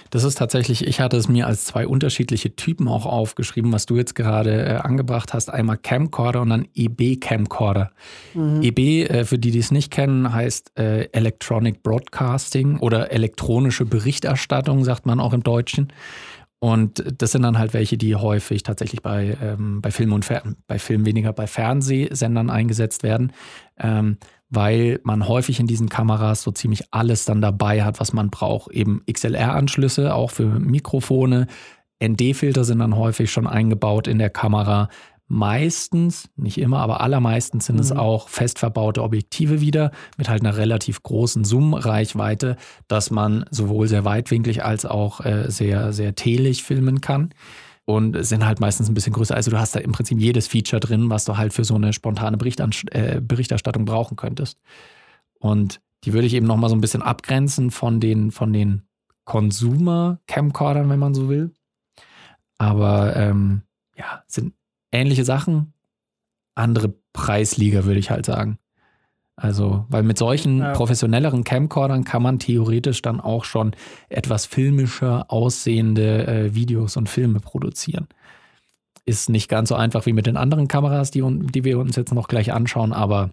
Das 0.10 0.24
ist 0.24 0.38
tatsächlich, 0.38 0.86
ich 0.86 1.00
hatte 1.00 1.18
es 1.18 1.28
mir 1.28 1.48
als 1.48 1.66
zwei 1.66 1.88
unterschiedliche 1.88 2.56
Typen 2.56 2.88
auch 2.88 3.06
aufgeschrieben, 3.06 3.72
was 3.72 3.86
du 3.86 3.96
jetzt 3.96 4.16
gerade 4.16 4.66
äh, 4.66 4.76
angebracht 4.76 5.34
hast. 5.34 5.50
Einmal 5.50 5.78
Camcorder 5.78 6.42
und 6.42 6.50
dann 6.50 6.68
EB-Camcorder. 6.76 7.92
Mhm. 8.34 8.62
EB, 8.62 9.10
äh, 9.10 9.26
für 9.26 9.38
die, 9.38 9.52
die 9.52 9.60
es 9.60 9.72
nicht 9.72 9.92
kennen, 9.92 10.34
heißt 10.34 10.78
äh, 10.78 11.04
Electronic 11.12 11.84
Broadcasting 11.84 12.80
oder 12.80 13.12
elektronische 13.12 13.86
Berichterstattung, 13.86 14.84
sagt 14.84 15.06
man 15.06 15.20
auch 15.20 15.34
im 15.34 15.44
Deutschen. 15.44 15.94
Und 16.60 17.04
das 17.22 17.32
sind 17.32 17.44
dann 17.44 17.58
halt 17.58 17.74
welche, 17.74 17.98
die 17.98 18.16
häufig 18.16 18.64
tatsächlich 18.64 19.02
bei, 19.02 19.38
ähm, 19.42 19.82
bei 19.82 19.92
Film 19.92 20.12
und 20.12 20.26
Fer 20.26 20.44
bei 20.68 20.78
Film 20.78 21.06
weniger 21.06 21.32
bei 21.32 21.48
Fernsehsendern 21.48 22.50
eingesetzt 22.50 23.02
werden, 23.04 23.32
ähm, 23.80 24.18
weil 24.50 25.00
man 25.04 25.28
häufig 25.28 25.60
in 25.62 25.68
diesen 25.68 25.88
Kameras 25.88 26.42
so 26.42 26.52
ziemlich 26.52 26.92
alles 26.92 27.24
dann 27.24 27.40
dabei 27.40 27.84
hat, 27.84 28.02
was 28.02 28.12
man 28.12 28.30
braucht. 28.30 28.72
Eben 28.72 29.02
XLR-Anschlüsse, 29.10 30.14
auch 30.14 30.32
für 30.32 30.48
Mikrofone. 30.60 31.48
ND-Filter 32.04 32.64
sind 32.64 32.80
dann 32.80 32.96
häufig 32.96 33.32
schon 33.32 33.48
eingebaut 33.48 34.08
in 34.08 34.20
der 34.20 34.30
Kamera. 34.30 34.90
Meistens, 35.32 36.28
nicht 36.38 36.58
immer, 36.58 36.80
aber 36.80 37.02
allermeistens 37.02 37.68
sind 37.68 37.76
mhm. 37.76 37.82
es 37.82 37.92
auch 37.92 38.30
fest 38.30 38.58
verbaute 38.58 39.04
Objektive 39.04 39.62
wieder 39.62 39.92
mit 40.18 40.28
halt 40.28 40.42
einer 40.42 40.58
relativ 40.58 41.04
großen 41.04 41.46
Zoom-Reichweite, 41.46 42.58
dass 42.88 43.12
man 43.12 43.46
sowohl 43.52 43.88
sehr 43.88 44.06
weitwinklig 44.06 44.66
als 44.66 44.88
auch 44.88 45.24
äh, 45.24 45.52
sehr, 45.52 45.94
sehr 45.94 46.16
telig 46.16 46.64
filmen 46.64 47.00
kann. 47.00 47.30
Und 47.86 48.24
sind 48.24 48.46
halt 48.46 48.60
meistens 48.60 48.88
ein 48.88 48.96
bisschen 48.96 49.14
größer. 49.14 49.36
Also 49.36 49.52
du 49.52 49.60
hast 49.60 49.76
da 49.76 49.80
im 49.80 49.92
Prinzip 49.92 50.20
jedes 50.20 50.48
Feature 50.48 50.80
drin, 50.80 51.12
was 51.12 51.26
du 51.26 51.38
halt 51.38 51.54
für 51.54 51.64
so 51.64 51.76
eine 51.76 51.94
spontane 51.94 52.38
äh, 52.92 53.22
Berichterstattung 53.22 53.86
brauchen 53.86 54.16
könntest. 54.16 54.60
Und 55.40 55.80
die 56.04 56.14
würde 56.14 56.28
ich 56.28 56.34
eben 56.34 56.48
nochmal 56.48 56.70
so 56.70 56.76
ein 56.76 56.82
bisschen 56.82 57.02
abgrenzen 57.02 57.70
von 57.72 58.00
den, 58.00 58.32
von 58.32 58.52
den 58.54 58.84
Consumer-Camcordern, 59.26 60.90
wenn 60.90 61.00
man 61.00 61.14
so 61.14 61.30
will. 61.30 61.52
Aber 62.58 63.16
ähm, 63.16 63.62
ja, 63.96 64.24
sind 64.28 64.54
ähnliche 64.92 65.26
Sachen, 65.26 65.74
andere 66.56 66.94
Preisliga, 67.14 67.86
würde 67.86 68.00
ich 68.00 68.12
halt 68.12 68.26
sagen. 68.26 68.60
Also, 69.36 69.86
weil 69.88 70.04
mit 70.04 70.18
solchen 70.18 70.60
ja. 70.60 70.74
professionelleren 70.74 71.46
Camcordern 71.46 72.04
kann 72.04 72.22
man 72.22 72.40
theoretisch 72.40 73.02
dann 73.02 73.22
auch 73.22 73.46
schon 73.46 73.74
etwas 74.10 74.46
filmischer 74.46 75.32
aussehende 75.32 76.28
äh, 76.28 76.56
Videos 76.56 76.98
und 76.98 77.08
Filme 77.08 77.40
produzieren. 77.40 78.10
Ist 79.06 79.30
nicht 79.30 79.48
ganz 79.48 79.70
so 79.70 79.76
einfach 79.76 80.06
wie 80.06 80.14
mit 80.14 80.26
den 80.26 80.36
anderen 80.36 80.68
Kameras, 80.68 81.10
die, 81.12 81.22
die 81.22 81.64
wir 81.64 81.80
uns 81.80 81.96
jetzt 81.96 82.14
noch 82.14 82.28
gleich 82.28 82.52
anschauen, 82.52 82.92
aber 82.92 83.32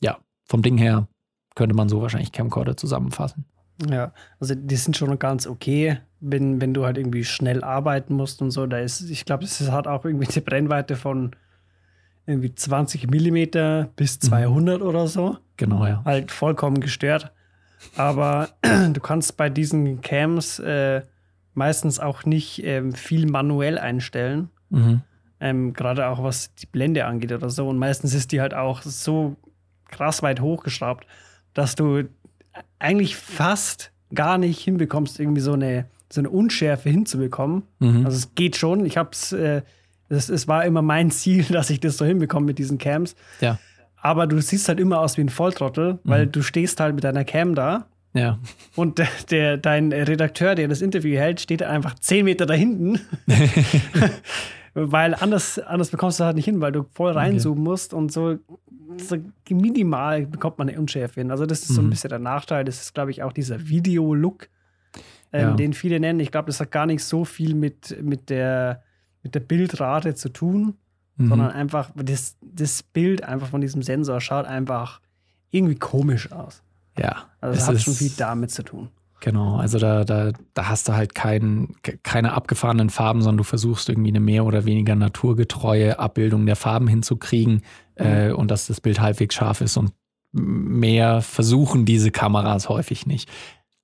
ja, 0.00 0.18
vom 0.46 0.62
Ding 0.62 0.78
her 0.78 1.08
könnte 1.54 1.76
man 1.76 1.90
so 1.90 2.00
wahrscheinlich 2.00 2.32
Camcorder 2.32 2.78
zusammenfassen. 2.78 3.44
Ja, 3.88 4.12
also 4.38 4.54
die 4.54 4.76
sind 4.76 4.96
schon 4.96 5.18
ganz 5.18 5.46
okay, 5.46 5.98
wenn, 6.20 6.60
wenn 6.60 6.74
du 6.74 6.84
halt 6.84 6.98
irgendwie 6.98 7.24
schnell 7.24 7.64
arbeiten 7.64 8.14
musst 8.14 8.42
und 8.42 8.50
so. 8.50 8.66
Da 8.66 8.78
ist, 8.78 9.08
ich 9.10 9.24
glaube, 9.24 9.44
es 9.44 9.70
hat 9.70 9.86
auch 9.86 10.04
irgendwie 10.04 10.28
eine 10.28 10.42
Brennweite 10.42 10.96
von 10.96 11.34
irgendwie 12.26 12.54
20 12.54 13.10
Millimeter 13.10 13.90
bis 13.96 14.20
200 14.20 14.80
mhm. 14.80 14.86
oder 14.86 15.06
so. 15.08 15.38
Genau, 15.56 15.86
ja. 15.86 16.02
Halt 16.04 16.30
vollkommen 16.30 16.80
gestört. 16.80 17.32
Aber 17.96 18.50
du 18.92 19.00
kannst 19.00 19.36
bei 19.36 19.50
diesen 19.50 20.00
Cams 20.00 20.58
äh, 20.60 21.02
meistens 21.54 21.98
auch 21.98 22.24
nicht 22.24 22.64
ähm, 22.64 22.92
viel 22.92 23.26
manuell 23.26 23.78
einstellen. 23.78 24.50
Mhm. 24.70 25.00
Ähm, 25.40 25.72
Gerade 25.72 26.06
auch 26.06 26.22
was 26.22 26.54
die 26.54 26.66
Blende 26.66 27.04
angeht 27.04 27.32
oder 27.32 27.50
so. 27.50 27.68
Und 27.68 27.78
meistens 27.78 28.14
ist 28.14 28.30
die 28.32 28.40
halt 28.40 28.54
auch 28.54 28.82
so 28.82 29.36
krass 29.88 30.22
weit 30.22 30.40
hochgeschraubt, 30.40 31.06
dass 31.54 31.74
du 31.74 32.04
eigentlich 32.78 33.16
fast 33.16 33.92
gar 34.14 34.38
nicht 34.38 34.60
hinbekommst, 34.60 35.18
irgendwie 35.18 35.40
so 35.40 35.52
eine, 35.52 35.86
so 36.10 36.20
eine 36.20 36.30
Unschärfe 36.30 36.90
hinzubekommen. 36.90 37.62
Mhm. 37.78 38.04
Also 38.04 38.18
es 38.18 38.34
geht 38.34 38.56
schon. 38.56 38.84
Ich 38.84 38.96
habe 38.96 39.10
es 39.12 39.32
äh, 39.32 39.62
es, 40.12 40.28
es 40.28 40.46
war 40.48 40.64
immer 40.64 40.82
mein 40.82 41.10
Ziel, 41.10 41.44
dass 41.44 41.70
ich 41.70 41.80
das 41.80 41.96
so 41.96 42.04
hinbekomme 42.04 42.46
mit 42.46 42.58
diesen 42.58 42.78
Cams. 42.78 43.16
Ja. 43.40 43.58
Aber 43.96 44.26
du 44.26 44.40
siehst 44.40 44.68
halt 44.68 44.80
immer 44.80 44.98
aus 45.00 45.16
wie 45.16 45.22
ein 45.22 45.28
Volltrottel, 45.28 46.00
weil 46.04 46.26
mhm. 46.26 46.32
du 46.32 46.42
stehst 46.42 46.80
halt 46.80 46.94
mit 46.94 47.04
deiner 47.04 47.24
Cam 47.24 47.54
da. 47.54 47.86
Ja. 48.14 48.38
Und 48.74 48.98
der, 48.98 49.08
der, 49.30 49.56
dein 49.56 49.92
Redakteur, 49.92 50.54
der 50.54 50.68
das 50.68 50.82
Interview 50.82 51.16
hält, 51.16 51.40
steht 51.40 51.62
einfach 51.62 51.94
zehn 51.98 52.24
Meter 52.26 52.44
da 52.46 52.54
hinten. 52.54 53.00
weil 54.74 55.14
anders, 55.14 55.58
anders 55.58 55.90
bekommst 55.90 56.20
du 56.20 56.24
halt 56.24 56.36
nicht 56.36 56.44
hin, 56.44 56.60
weil 56.60 56.72
du 56.72 56.84
voll 56.92 57.12
reinzoomen 57.12 57.60
okay. 57.60 57.70
musst 57.70 57.94
und 57.94 58.12
so, 58.12 58.38
so, 58.96 59.16
minimal 59.48 60.26
bekommt 60.26 60.58
man 60.58 60.68
eine 60.68 60.78
Unschärfe 60.78 61.20
hin. 61.20 61.30
Also, 61.30 61.46
das 61.46 61.62
ist 61.62 61.70
mhm. 61.70 61.74
so 61.74 61.80
ein 61.80 61.86
mhm. 61.86 61.90
bisschen 61.90 62.10
der 62.10 62.18
Nachteil. 62.18 62.64
Das 62.64 62.80
ist, 62.80 62.94
glaube 62.94 63.10
ich, 63.10 63.22
auch 63.22 63.32
dieser 63.32 63.68
Video-Look, 63.68 64.48
ähm, 65.32 65.40
ja. 65.40 65.54
den 65.54 65.72
viele 65.72 66.00
nennen. 66.00 66.20
Ich 66.20 66.30
glaube, 66.30 66.46
das 66.46 66.60
hat 66.60 66.70
gar 66.70 66.86
nicht 66.86 67.04
so 67.04 67.24
viel 67.24 67.54
mit, 67.54 68.02
mit 68.02 68.30
der 68.30 68.82
mit 69.22 69.34
der 69.34 69.40
Bildrate 69.40 70.14
zu 70.14 70.28
tun, 70.28 70.74
mhm. 71.16 71.28
sondern 71.28 71.50
einfach 71.50 71.90
das, 71.94 72.36
das 72.40 72.82
Bild 72.82 73.24
einfach 73.24 73.48
von 73.48 73.60
diesem 73.60 73.82
Sensor 73.82 74.20
schaut 74.20 74.46
einfach 74.46 75.00
irgendwie 75.50 75.76
komisch 75.76 76.32
aus. 76.32 76.62
Ja. 76.98 77.28
Also 77.40 77.56
das 77.56 77.68
hat 77.68 77.80
schon 77.80 77.94
viel 77.94 78.12
damit 78.16 78.50
zu 78.50 78.62
tun. 78.62 78.88
Genau, 79.22 79.54
also 79.54 79.78
da, 79.78 80.04
da, 80.04 80.32
da 80.52 80.68
hast 80.68 80.88
du 80.88 80.94
halt 80.94 81.14
kein, 81.14 81.76
keine 82.02 82.32
abgefahrenen 82.32 82.90
Farben, 82.90 83.22
sondern 83.22 83.38
du 83.38 83.44
versuchst 83.44 83.88
irgendwie 83.88 84.10
eine 84.10 84.18
mehr 84.18 84.44
oder 84.44 84.64
weniger 84.64 84.96
naturgetreue 84.96 86.00
Abbildung 86.00 86.44
der 86.44 86.56
Farben 86.56 86.88
hinzukriegen 86.88 87.62
mhm. 87.96 88.04
äh, 88.04 88.32
und 88.32 88.50
dass 88.50 88.66
das 88.66 88.80
Bild 88.80 89.00
halbwegs 89.00 89.36
scharf 89.36 89.60
ist. 89.60 89.76
Und 89.76 89.92
mehr 90.32 91.22
versuchen 91.22 91.84
diese 91.84 92.10
Kameras 92.10 92.68
häufig 92.68 93.06
nicht. 93.06 93.30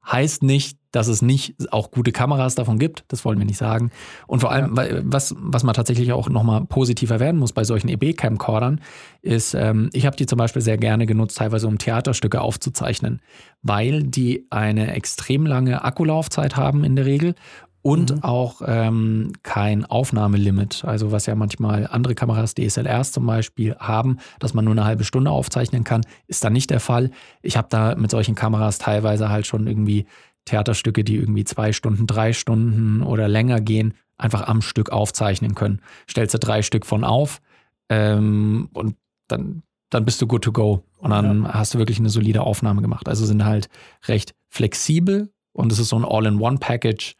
Heißt 0.04 0.42
nicht, 0.42 0.77
dass 0.92 1.08
es 1.08 1.22
nicht 1.22 1.72
auch 1.72 1.90
gute 1.90 2.12
Kameras 2.12 2.54
davon 2.54 2.78
gibt, 2.78 3.04
das 3.08 3.24
wollen 3.24 3.38
wir 3.38 3.46
nicht 3.46 3.58
sagen. 3.58 3.90
Und 4.26 4.40
vor 4.40 4.50
allem, 4.50 4.74
ja. 4.76 5.00
was, 5.04 5.34
was 5.38 5.62
man 5.62 5.74
tatsächlich 5.74 6.12
auch 6.12 6.28
nochmal 6.28 6.64
positiver 6.64 7.20
werden 7.20 7.38
muss 7.38 7.52
bei 7.52 7.64
solchen 7.64 7.88
EB-Camcordern, 7.88 8.80
ist, 9.22 9.54
ähm, 9.54 9.90
ich 9.92 10.06
habe 10.06 10.16
die 10.16 10.26
zum 10.26 10.38
Beispiel 10.38 10.62
sehr 10.62 10.78
gerne 10.78 11.06
genutzt, 11.06 11.38
teilweise 11.38 11.68
um 11.68 11.78
Theaterstücke 11.78 12.40
aufzuzeichnen, 12.40 13.20
weil 13.62 14.02
die 14.02 14.46
eine 14.50 14.92
extrem 14.94 15.46
lange 15.46 15.84
Akkulaufzeit 15.84 16.56
haben 16.56 16.84
in 16.84 16.96
der 16.96 17.06
Regel 17.06 17.34
und 17.82 18.16
mhm. 18.16 18.24
auch 18.24 18.60
ähm, 18.66 19.32
kein 19.42 19.84
Aufnahmelimit. 19.84 20.84
Also 20.84 21.12
was 21.12 21.26
ja 21.26 21.34
manchmal 21.34 21.86
andere 21.86 22.14
Kameras, 22.14 22.54
DSLRs 22.54 23.12
zum 23.12 23.26
Beispiel, 23.26 23.76
haben, 23.78 24.18
dass 24.40 24.52
man 24.52 24.64
nur 24.64 24.72
eine 24.72 24.84
halbe 24.84 25.04
Stunde 25.04 25.30
aufzeichnen 25.30 25.84
kann, 25.84 26.02
ist 26.26 26.44
dann 26.44 26.52
nicht 26.52 26.70
der 26.70 26.80
Fall. 26.80 27.10
Ich 27.40 27.56
habe 27.56 27.68
da 27.70 27.94
mit 27.94 28.10
solchen 28.10 28.34
Kameras 28.34 28.78
teilweise 28.78 29.30
halt 29.30 29.46
schon 29.46 29.66
irgendwie 29.66 30.06
Theaterstücke, 30.44 31.04
die 31.04 31.16
irgendwie 31.16 31.44
zwei 31.44 31.72
Stunden, 31.72 32.06
drei 32.06 32.32
Stunden 32.32 33.02
oder 33.02 33.28
länger 33.28 33.60
gehen, 33.60 33.94
einfach 34.16 34.46
am 34.48 34.62
Stück 34.62 34.90
aufzeichnen 34.90 35.54
können. 35.54 35.80
Stellst 36.08 36.34
du 36.34 36.38
drei 36.38 36.62
Stück 36.62 36.86
von 36.86 37.04
auf 37.04 37.40
ähm, 37.88 38.68
und 38.72 38.96
dann, 39.28 39.62
dann 39.90 40.04
bist 40.04 40.20
du 40.22 40.26
good 40.26 40.42
to 40.42 40.52
go. 40.52 40.84
Und 40.98 41.10
dann 41.10 41.44
ja. 41.44 41.54
hast 41.54 41.74
du 41.74 41.78
wirklich 41.78 41.98
eine 41.98 42.10
solide 42.10 42.42
Aufnahme 42.42 42.82
gemacht. 42.82 43.08
Also 43.08 43.24
sind 43.26 43.44
halt 43.44 43.68
recht 44.06 44.34
flexibel 44.48 45.30
und 45.52 45.70
es 45.70 45.78
ist 45.78 45.90
so 45.90 45.96
ein 45.96 46.04
All-in-One-Package 46.04 47.14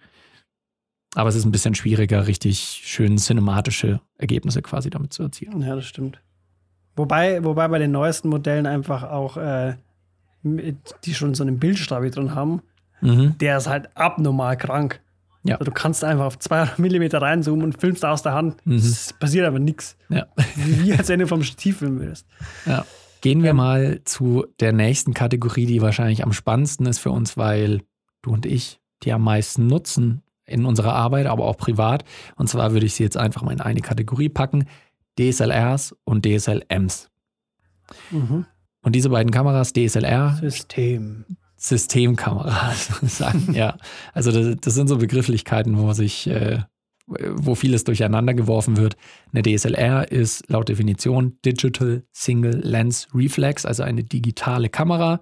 aber 1.14 1.28
es 1.28 1.34
ist 1.34 1.44
ein 1.44 1.52
bisschen 1.52 1.74
schwieriger, 1.74 2.26
richtig 2.26 2.60
schön 2.84 3.16
cinematische 3.16 4.00
Ergebnisse 4.18 4.62
quasi 4.62 4.90
damit 4.90 5.12
zu 5.12 5.22
erzielen. 5.22 5.62
Ja, 5.62 5.74
das 5.74 5.86
stimmt. 5.86 6.20
Wobei, 6.96 7.42
wobei 7.44 7.68
bei 7.68 7.78
den 7.78 7.92
neuesten 7.92 8.28
Modellen 8.28 8.66
einfach 8.66 9.04
auch, 9.04 9.36
äh, 9.36 9.76
die 10.42 11.14
schon 11.14 11.34
so 11.34 11.44
einen 11.44 11.58
Bildstabi 11.58 12.10
drin 12.10 12.34
haben, 12.34 12.62
mhm. 13.00 13.36
der 13.38 13.58
ist 13.58 13.66
halt 13.66 13.96
abnormal 13.96 14.56
krank. 14.56 15.00
Ja. 15.44 15.54
Also 15.54 15.66
du 15.66 15.72
kannst 15.72 16.04
einfach 16.04 16.26
auf 16.26 16.38
200 16.38 16.78
mm 17.12 17.16
reinzoomen 17.16 17.64
und 17.64 17.80
filmst 17.80 18.04
aus 18.04 18.22
der 18.22 18.34
Hand. 18.34 18.64
Mhm. 18.66 18.76
Es 18.76 19.12
passiert 19.12 19.46
aber 19.46 19.58
nichts. 19.58 19.96
Ja. 20.08 20.26
Wie 20.56 20.92
als 20.92 21.08
wenn 21.08 21.20
du 21.20 21.26
vom 21.26 21.42
Stativ 21.42 21.78
filmen 21.78 22.00
würdest. 22.00 22.26
Ja. 22.66 22.84
Gehen 23.20 23.42
wir 23.42 23.54
mal 23.54 24.00
zu 24.04 24.46
der 24.60 24.72
nächsten 24.72 25.12
Kategorie, 25.12 25.66
die 25.66 25.82
wahrscheinlich 25.82 26.22
am 26.22 26.32
spannendsten 26.32 26.86
ist 26.86 26.98
für 26.98 27.10
uns, 27.10 27.36
weil 27.36 27.82
du 28.22 28.30
und 28.32 28.46
ich 28.46 28.80
die 29.02 29.12
am 29.12 29.22
meisten 29.22 29.66
nutzen 29.66 30.22
in 30.44 30.64
unserer 30.64 30.94
Arbeit, 30.94 31.26
aber 31.26 31.44
auch 31.44 31.56
privat. 31.56 32.04
Und 32.36 32.48
zwar 32.48 32.72
würde 32.72 32.86
ich 32.86 32.94
sie 32.94 33.02
jetzt 33.02 33.16
einfach 33.16 33.42
mal 33.42 33.52
in 33.52 33.60
eine 33.60 33.80
Kategorie 33.80 34.28
packen: 34.28 34.66
DSLRs 35.18 35.94
und 36.04 36.26
DSLMs. 36.26 37.10
Mhm. 38.10 38.46
Und 38.82 38.94
diese 38.94 39.10
beiden 39.10 39.30
Kameras, 39.30 39.72
DSLR. 39.72 40.36
System. 40.40 41.24
Systemkameras 41.58 42.88
sagen, 43.02 43.52
ja. 43.52 43.76
Also 44.14 44.32
das, 44.32 44.56
das, 44.60 44.74
sind 44.74 44.88
so 44.88 44.96
Begrifflichkeiten, 44.96 45.76
wo 45.76 45.92
sich, 45.92 46.28
äh, 46.28 46.60
wo 47.06 47.56
vieles 47.56 47.84
durcheinander 47.84 48.32
geworfen 48.32 48.76
wird. 48.76 48.96
Eine 49.32 49.42
DSLR 49.42 50.10
ist 50.10 50.48
laut 50.48 50.68
Definition 50.68 51.36
Digital 51.44 52.04
Single 52.12 52.60
Lens 52.62 53.08
Reflex, 53.12 53.66
also 53.66 53.82
eine 53.82 54.04
digitale 54.04 54.68
Kamera 54.68 55.20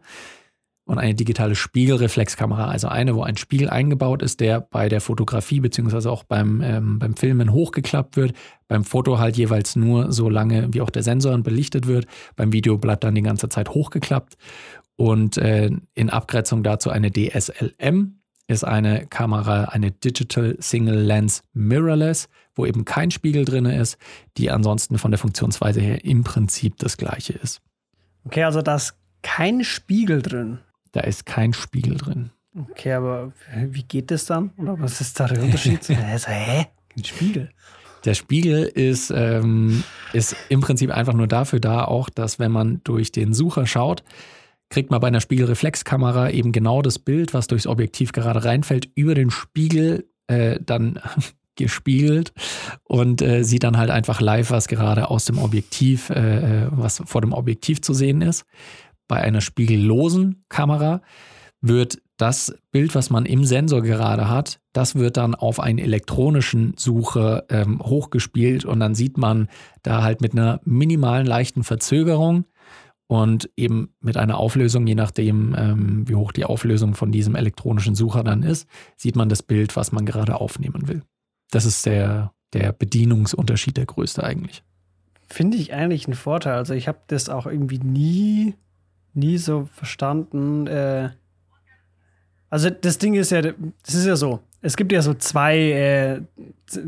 und 0.85 0.99
eine 0.99 1.15
digitale 1.15 1.57
Spiegelreflexkamera, 1.57 2.69
also 2.69 2.87
eine, 2.87 3.17
wo 3.17 3.23
ein 3.23 3.37
Spiegel 3.37 3.69
eingebaut 3.69 4.23
ist, 4.23 4.39
der 4.39 4.61
bei 4.61 4.89
der 4.89 5.01
Fotografie 5.01 5.59
beziehungsweise 5.61 6.11
auch 6.11 6.23
beim, 6.23 6.61
ähm, 6.63 6.99
beim 6.99 7.17
Filmen 7.17 7.53
hochgeklappt 7.53 8.17
wird, 8.17 8.35
beim 8.69 8.85
Foto 8.85 9.19
halt 9.19 9.37
jeweils 9.37 9.75
nur 9.75 10.13
so 10.13 10.29
lange, 10.29 10.69
wie 10.73 10.83
auch 10.83 10.91
der 10.91 11.03
Sensor 11.03 11.37
belichtet 11.39 11.87
wird, 11.89 12.07
beim 12.37 12.53
Video 12.53 12.79
bleibt 12.79 13.05
dann 13.05 13.17
die 13.17 13.23
ganze 13.23 13.49
Zeit 13.49 13.71
hochgeklappt 13.71 14.37
und 14.97 15.37
äh, 15.37 15.71
in 15.95 16.11
Abgrenzung 16.11 16.63
dazu 16.63 16.91
eine 16.91 17.11
DSLM 17.11 18.17
ist 18.49 18.65
eine 18.65 19.07
Kamera, 19.07 19.65
eine 19.65 19.91
Digital 19.91 20.57
Single 20.61 20.99
Lens 20.99 21.43
Mirrorless, 21.53 22.29
wo 22.55 22.65
eben 22.65 22.85
kein 22.85 23.11
Spiegel 23.11 23.45
drin 23.45 23.67
ist, 23.67 23.99
die 24.37 24.51
ansonsten 24.51 24.99
von 24.99 25.11
der 25.11 25.19
Funktionsweise 25.19 25.81
her 25.81 26.05
im 26.05 26.25
Prinzip 26.25 26.77
das 26.79 26.97
gleiche 26.97 27.35
ist. 27.35 27.61
Okay, 28.25 28.45
also 28.45 28.63
da 28.63 28.77
ist 28.77 28.95
kein 29.23 29.65
Spiegel 29.65 30.23
drin. 30.23 30.59
Da 30.93 31.01
ist 31.01 31.27
kein 31.27 31.53
Spiegel 31.53 31.97
drin. 31.97 32.31
Okay, 32.71 32.93
aber 32.93 33.33
wie 33.67 33.83
geht 33.83 34.11
das 34.11 34.25
dann? 34.25 34.51
Oder 34.57 34.81
was 34.81 35.01
ist 35.01 35.21
da 35.21 35.27
der 35.27 35.43
Unterschied? 35.43 35.91
also, 36.11 36.29
hä? 36.29 36.67
Ein 36.97 37.05
Spiegel. 37.05 37.51
Der 38.05 38.15
Spiegel 38.15 38.63
ist, 38.65 39.11
ähm, 39.11 39.83
ist 40.13 40.37
im 40.49 40.61
Prinzip 40.61 40.91
einfach 40.91 41.13
nur 41.13 41.27
dafür 41.27 41.61
da, 41.61 41.85
auch, 41.85 42.09
dass 42.09 42.39
wenn 42.39 42.53
man 42.53 42.81
durch 42.85 43.11
den 43.13 43.35
Sucher 43.35 43.67
schaut, 43.67 44.05
kriegt 44.69 44.91
man 44.91 45.01
bei 45.01 45.09
einer 45.09 45.21
Spiegelreflexkamera 45.21 46.31
eben 46.31 46.53
genau 46.53 46.83
das 46.83 46.99
Bild, 46.99 47.35
was 47.35 47.47
durchs 47.47 47.67
Objektiv 47.67 48.13
gerade 48.13 48.45
reinfällt, 48.45 48.89
über 48.95 49.15
den 49.15 49.31
Spiegel 49.31 50.09
äh, 50.27 50.59
dann 50.65 51.01
gespiegelt 51.57 52.33
und 52.85 53.23
äh, 53.23 53.43
sieht 53.43 53.65
dann 53.65 53.79
halt 53.79 53.91
einfach 53.91 54.21
live, 54.21 54.51
was 54.51 54.69
gerade 54.69 55.11
aus 55.11 55.25
dem 55.25 55.39
Objektiv, 55.39 56.11
äh, 56.11 56.65
äh 56.65 56.69
was 56.71 57.03
vor 57.07 57.23
dem 57.23 57.33
Objektiv 57.33 57.81
zu 57.81 57.95
sehen 57.95 58.21
ist. 58.21 58.45
Bei 59.09 59.23
einer 59.23 59.41
spiegellosen 59.41 60.45
Kamera 60.49 61.01
wird 61.61 61.99
das 62.17 62.55
Bild, 62.73 62.95
was 62.95 63.11
man 63.11 63.27
im 63.27 63.45
Sensor 63.45 63.83
gerade 63.83 64.29
hat, 64.29 64.61
das 64.73 64.95
wird 64.95 65.17
dann 65.17 65.35
auf 65.35 65.61
einen 65.61 65.79
elektronischen 65.79 66.75
Sucher 66.77 67.45
ähm, 67.51 67.81
hochgespielt 67.81 68.65
und 68.65 68.81
dann 68.81 68.95
sieht 68.95 69.19
man 69.19 69.49
da 69.83 70.03
halt 70.03 70.21
mit 70.21 70.33
einer 70.33 70.61
minimalen 70.65 71.27
leichten 71.27 71.63
Verzögerung 71.63 72.45
und 73.09 73.51
eben 73.57 73.95
mit 74.01 74.17
einer 74.17 74.39
Auflösung, 74.39 74.87
je 74.87 74.95
nachdem, 74.95 75.55
ähm, 75.57 76.09
wie 76.09 76.17
hoch 76.17 76.33
die 76.33 76.45
Auflösung 76.45 76.95
von 76.95 77.13
diesem 77.13 77.35
elektronischen 77.35 77.95
Sucher 77.95 78.25
dann 78.25 78.43
ist, 78.43 78.69
sieht 78.97 79.17
man 79.17 79.29
das 79.29 79.43
Bild, 79.43 79.77
was 79.77 79.93
man 79.93 80.07
gerade 80.07 80.41
aufnehmen 80.41 80.89
will. 80.89 81.03
Das 81.51 81.65
ist 81.65 81.87
der, 81.87 82.33
der 82.53 82.73
Bedienungsunterschied, 82.73 83.77
der 83.77 83.87
größte 83.87 84.25
eigentlich. 84.25 84.65
Finde 85.29 85.57
ich 85.57 85.73
eigentlich 85.73 86.07
einen 86.07 86.15
Vorteil. 86.15 86.55
Also 86.55 86.75
ich 86.75 86.89
habe 86.89 86.99
das 87.07 87.29
auch 87.29 87.47
irgendwie 87.47 87.79
nie, 87.79 88.55
nie 89.15 89.39
so 89.39 89.69
verstanden. 89.73 90.67
Äh 90.67 91.11
also 92.51 92.71
das 92.71 92.99
Ding 92.99 93.15
ist 93.15 93.31
ja, 93.31 93.43
das 93.43 93.95
ist 93.95 94.07
ja 94.07 94.17
so. 94.17 94.41
Es 94.63 94.77
gibt 94.77 94.91
ja 94.93 95.03
so 95.03 95.15
zwei, 95.15 95.59
äh, 95.59 96.23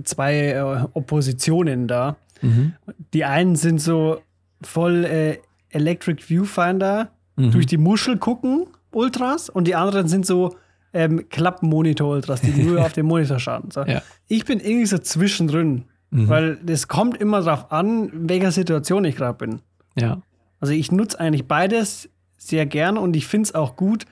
zwei 0.04 0.48
äh, 0.50 0.86
Oppositionen 0.94 1.86
da. 1.86 2.16
Mhm. 2.42 2.74
Die 3.12 3.24
einen 3.24 3.56
sind 3.56 3.80
so 3.80 4.22
voll 4.62 5.04
äh, 5.04 5.38
Electric 5.70 6.22
Viewfinder 6.22 7.10
mhm. 7.36 7.50
durch 7.50 7.66
die 7.66 7.78
Muschel 7.78 8.18
gucken, 8.18 8.66
Ultras, 8.92 9.48
und 9.48 9.66
die 9.66 9.74
anderen 9.74 10.08
sind 10.08 10.26
so 10.26 10.56
ähm, 10.92 11.28
Klappmonitor-Ultras, 11.28 12.40
die 12.40 12.62
nur 12.62 12.80
auf 12.84 12.92
den 12.92 13.06
Monitor 13.06 13.38
schauen. 13.38 13.70
So. 13.70 13.82
Ja. 13.82 14.02
Ich 14.26 14.44
bin 14.44 14.60
irgendwie 14.60 14.86
so 14.86 14.98
zwischendrin, 14.98 15.84
mhm. 16.10 16.28
weil 16.28 16.58
es 16.66 16.88
kommt 16.88 17.18
immer 17.18 17.42
darauf 17.42 17.70
an, 17.70 18.08
in 18.08 18.28
welcher 18.28 18.52
Situation 18.52 19.04
ich 19.04 19.16
gerade 19.16 19.38
bin. 19.38 19.60
Ja. 19.96 20.22
Also 20.60 20.72
ich 20.72 20.90
nutze 20.90 21.20
eigentlich 21.20 21.46
beides 21.46 22.08
sehr 22.36 22.66
gern 22.66 22.96
und 22.96 23.16
ich 23.16 23.26
finde 23.26 23.48
es 23.48 23.54
auch 23.54 23.76
gut, 23.76 24.06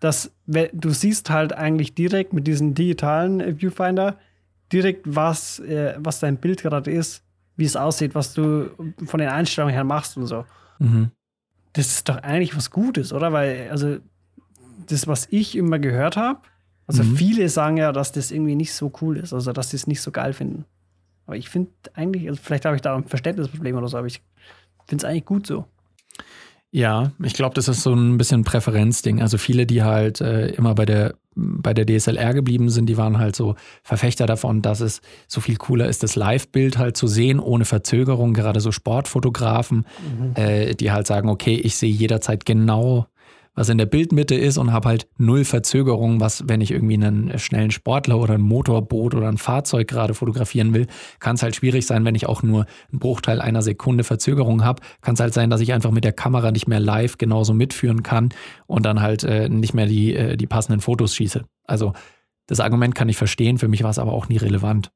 dass 0.00 0.32
du 0.46 0.90
siehst 0.90 1.30
halt 1.30 1.52
eigentlich 1.52 1.94
direkt 1.94 2.32
mit 2.32 2.46
diesem 2.46 2.74
digitalen 2.74 3.58
Viewfinder 3.58 4.16
direkt, 4.72 5.02
was, 5.14 5.58
äh, 5.60 5.94
was 5.98 6.20
dein 6.20 6.38
Bild 6.38 6.62
gerade 6.62 6.90
ist, 6.90 7.22
wie 7.56 7.64
es 7.64 7.76
aussieht, 7.76 8.14
was 8.14 8.32
du 8.32 8.70
von 9.04 9.20
den 9.20 9.28
Einstellungen 9.28 9.74
her 9.74 9.84
machst 9.84 10.16
und 10.16 10.26
so. 10.26 10.46
Mhm. 10.80 11.10
Das 11.74 11.86
ist 11.86 12.08
doch 12.08 12.16
eigentlich 12.16 12.56
was 12.56 12.70
Gutes, 12.72 13.12
oder? 13.12 13.32
Weil, 13.32 13.70
also, 13.70 13.98
das, 14.86 15.06
was 15.06 15.28
ich 15.30 15.56
immer 15.56 15.78
gehört 15.78 16.16
habe, 16.16 16.40
also 16.86 17.04
mhm. 17.04 17.16
viele 17.16 17.48
sagen 17.48 17.76
ja, 17.76 17.92
dass 17.92 18.10
das 18.10 18.32
irgendwie 18.32 18.56
nicht 18.56 18.72
so 18.72 18.92
cool 19.00 19.16
ist, 19.16 19.32
also 19.32 19.52
dass 19.52 19.70
sie 19.70 19.76
es 19.76 19.86
nicht 19.86 20.00
so 20.00 20.10
geil 20.10 20.32
finden. 20.32 20.64
Aber 21.26 21.36
ich 21.36 21.48
finde 21.48 21.70
eigentlich, 21.94 22.28
also 22.28 22.40
vielleicht 22.42 22.64
habe 22.64 22.74
ich 22.74 22.82
da 22.82 22.96
ein 22.96 23.04
Verständnisproblem 23.04 23.76
oder 23.76 23.86
so, 23.86 23.96
aber 23.96 24.08
ich 24.08 24.20
finde 24.88 25.04
es 25.04 25.08
eigentlich 25.08 25.24
gut 25.24 25.46
so. 25.46 25.66
Ja, 26.72 27.12
ich 27.22 27.34
glaube, 27.34 27.54
das 27.54 27.68
ist 27.68 27.82
so 27.82 27.94
ein 27.94 28.18
bisschen 28.18 28.40
ein 28.40 28.44
Präferenzding. 28.44 29.22
Also 29.22 29.38
viele, 29.38 29.66
die 29.66 29.82
halt 29.84 30.20
äh, 30.20 30.48
immer 30.48 30.74
bei 30.74 30.86
der, 30.86 31.14
bei 31.40 31.74
der 31.74 31.86
DSLR 31.86 32.34
geblieben 32.34 32.68
sind, 32.68 32.86
die 32.86 32.96
waren 32.96 33.18
halt 33.18 33.34
so 33.34 33.54
Verfechter 33.82 34.26
davon, 34.26 34.62
dass 34.62 34.80
es 34.80 35.00
so 35.26 35.40
viel 35.40 35.56
cooler 35.56 35.88
ist, 35.88 36.02
das 36.02 36.16
Live-Bild 36.16 36.78
halt 36.78 36.96
zu 36.96 37.06
sehen, 37.06 37.40
ohne 37.40 37.64
Verzögerung. 37.64 38.34
Gerade 38.34 38.60
so 38.60 38.72
Sportfotografen, 38.72 39.86
mhm. 40.18 40.34
äh, 40.34 40.74
die 40.74 40.92
halt 40.92 41.06
sagen, 41.06 41.28
okay, 41.28 41.54
ich 41.54 41.76
sehe 41.76 41.92
jederzeit 41.92 42.44
genau 42.44 43.06
was 43.54 43.68
in 43.68 43.78
der 43.78 43.86
Bildmitte 43.86 44.34
ist 44.34 44.58
und 44.58 44.72
habe 44.72 44.88
halt 44.88 45.08
null 45.18 45.44
Verzögerung, 45.44 46.20
was, 46.20 46.48
wenn 46.48 46.60
ich 46.60 46.70
irgendwie 46.70 46.94
einen 46.94 47.38
schnellen 47.38 47.70
Sportler 47.70 48.18
oder 48.18 48.34
ein 48.34 48.40
Motorboot 48.40 49.14
oder 49.14 49.28
ein 49.28 49.38
Fahrzeug 49.38 49.88
gerade 49.88 50.14
fotografieren 50.14 50.72
will, 50.72 50.86
kann 51.18 51.34
es 51.34 51.42
halt 51.42 51.56
schwierig 51.56 51.86
sein, 51.86 52.04
wenn 52.04 52.14
ich 52.14 52.26
auch 52.26 52.42
nur 52.42 52.66
einen 52.90 53.00
Bruchteil 53.00 53.40
einer 53.40 53.62
Sekunde 53.62 54.04
Verzögerung 54.04 54.64
habe. 54.64 54.82
Kann 55.00 55.14
es 55.14 55.20
halt 55.20 55.34
sein, 55.34 55.50
dass 55.50 55.60
ich 55.60 55.72
einfach 55.72 55.90
mit 55.90 56.04
der 56.04 56.12
Kamera 56.12 56.52
nicht 56.52 56.68
mehr 56.68 56.80
live 56.80 57.18
genauso 57.18 57.52
mitführen 57.52 58.02
kann 58.02 58.30
und 58.66 58.86
dann 58.86 59.00
halt 59.00 59.24
äh, 59.24 59.48
nicht 59.48 59.74
mehr 59.74 59.86
die, 59.86 60.14
äh, 60.14 60.36
die 60.36 60.46
passenden 60.46 60.80
Fotos 60.80 61.14
schieße. 61.14 61.44
Also 61.64 61.92
das 62.46 62.60
Argument 62.60 62.94
kann 62.94 63.08
ich 63.08 63.16
verstehen, 63.16 63.58
für 63.58 63.68
mich 63.68 63.82
war 63.82 63.90
es 63.90 63.98
aber 63.98 64.12
auch 64.12 64.28
nie 64.28 64.36
relevant. 64.36 64.90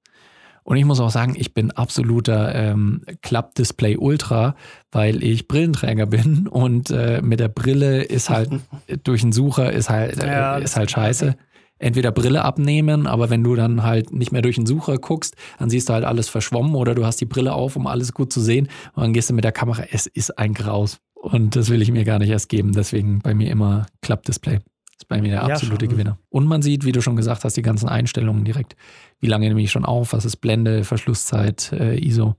Und 0.65 0.79
ich 0.79 0.85
muss 0.87 0.99
auch 0.99 1.11
sagen, 1.11 1.35
ich 1.37 1.53
bin 1.53 1.71
absoluter 1.71 2.55
ähm, 2.55 3.03
Klappdisplay 3.23 3.99
Ultra, 3.99 4.57
weil 4.91 5.23
ich 5.23 5.47
Brillenträger 5.47 6.07
bin 6.07 6.49
und 6.49 6.91
äh, 6.91 7.21
mit 7.23 7.39
der 7.39 7.49
Brille 7.49 8.03
ist 8.03 8.31
halt 8.31 8.51
durch 9.05 9.21
den 9.21 9.33
Sucher 9.33 9.73
ist 9.73 9.91
halt, 9.91 10.23
äh, 10.23 10.27
ja, 10.27 10.57
ist 10.57 10.77
halt 10.77 10.91
scheiße. 10.91 11.37
Entweder 11.79 12.13
Brille 12.13 12.45
abnehmen, 12.45 13.07
aber 13.07 13.29
wenn 13.29 13.45
du 13.45 13.57
dann 13.57 13.83
halt 13.83 14.13
nicht 14.13 14.33
mehr 14.33 14.43
durch 14.43 14.57
den 14.57 14.65
Sucher 14.65 14.97
guckst, 14.97 15.37
dann 15.59 15.69
siehst 15.69 15.89
du 15.89 15.93
halt 15.93 16.05
alles 16.05 16.31
verschwommen 16.31 16.77
oder 16.77 16.95
du 16.95 17.05
hast 17.05 17.21
die 17.21 17.27
Brille 17.27 17.53
auf, 17.53 17.77
um 17.77 17.87
alles 17.87 18.15
gut 18.15 18.33
zu 18.33 18.41
sehen 18.41 18.69
und 18.95 19.03
dann 19.03 19.13
gehst 19.13 19.29
du 19.29 19.35
mit 19.35 19.45
der 19.45 19.53
Kamera. 19.53 19.85
Es 19.91 20.07
ist 20.07 20.39
ein 20.39 20.55
Graus. 20.55 20.99
Und 21.15 21.57
das 21.57 21.71
will 21.71 21.83
ich 21.83 21.91
mir 21.91 22.05
gar 22.05 22.19
nicht 22.19 22.31
erst 22.31 22.49
geben. 22.49 22.73
Deswegen 22.73 23.21
bei 23.21 23.35
mir 23.35 23.51
immer 23.51 23.87
Klappdisplay 24.03 24.61
ist 24.97 25.09
bei 25.09 25.21
mir 25.21 25.31
der 25.31 25.43
absolute 25.43 25.87
ja, 25.87 25.91
Gewinner. 25.91 26.19
Und 26.31 26.47
man 26.47 26.63
sieht, 26.63 26.85
wie 26.85 26.93
du 26.93 27.01
schon 27.01 27.17
gesagt 27.17 27.45
hast, 27.45 27.57
die 27.57 27.63
ganzen 27.63 27.89
Einstellungen 27.89 28.45
direkt. 28.45 28.77
Wie 29.21 29.27
lange 29.27 29.49
nehme 29.49 29.63
ich 29.63 29.71
schon 29.71 29.85
auf? 29.85 30.13
Was 30.13 30.25
ist 30.25 30.37
Blende, 30.37 30.85
Verschlusszeit, 30.85 31.73
äh, 31.73 31.99
ISO? 31.99 32.37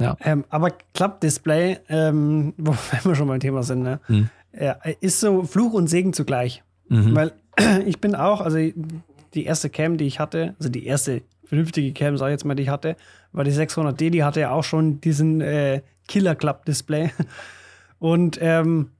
Ja. 0.00 0.16
Ähm, 0.24 0.44
aber 0.48 0.70
Klappdisplay, 0.94 1.78
ähm, 1.88 2.54
wo 2.58 2.74
wir 3.04 3.14
schon 3.14 3.28
beim 3.28 3.40
Thema 3.40 3.62
sind, 3.62 3.82
ne? 3.82 4.00
Hm. 4.06 4.30
Äh, 4.52 4.74
ist 5.00 5.20
so 5.20 5.44
Fluch 5.44 5.74
und 5.74 5.88
Segen 5.88 6.12
zugleich. 6.12 6.62
Mhm. 6.88 7.14
Weil 7.14 7.32
ich 7.86 8.00
bin 8.00 8.14
auch, 8.14 8.40
also 8.40 8.58
die 9.34 9.44
erste 9.44 9.68
Cam, 9.68 9.98
die 9.98 10.06
ich 10.06 10.20
hatte, 10.20 10.54
also 10.58 10.70
die 10.70 10.86
erste 10.86 11.22
vernünftige 11.44 11.92
Cam, 11.92 12.16
sag 12.16 12.28
ich 12.28 12.32
jetzt 12.32 12.44
mal, 12.44 12.54
die 12.54 12.64
ich 12.64 12.68
hatte, 12.68 12.96
war 13.32 13.44
die 13.44 13.52
600D, 13.52 14.10
die 14.10 14.24
hatte 14.24 14.40
ja 14.40 14.50
auch 14.50 14.64
schon 14.64 15.00
diesen 15.00 15.40
äh, 15.40 15.82
Killer-Klapp-Display. 16.08 17.10
Und 17.98 18.38
ähm, 18.40 18.90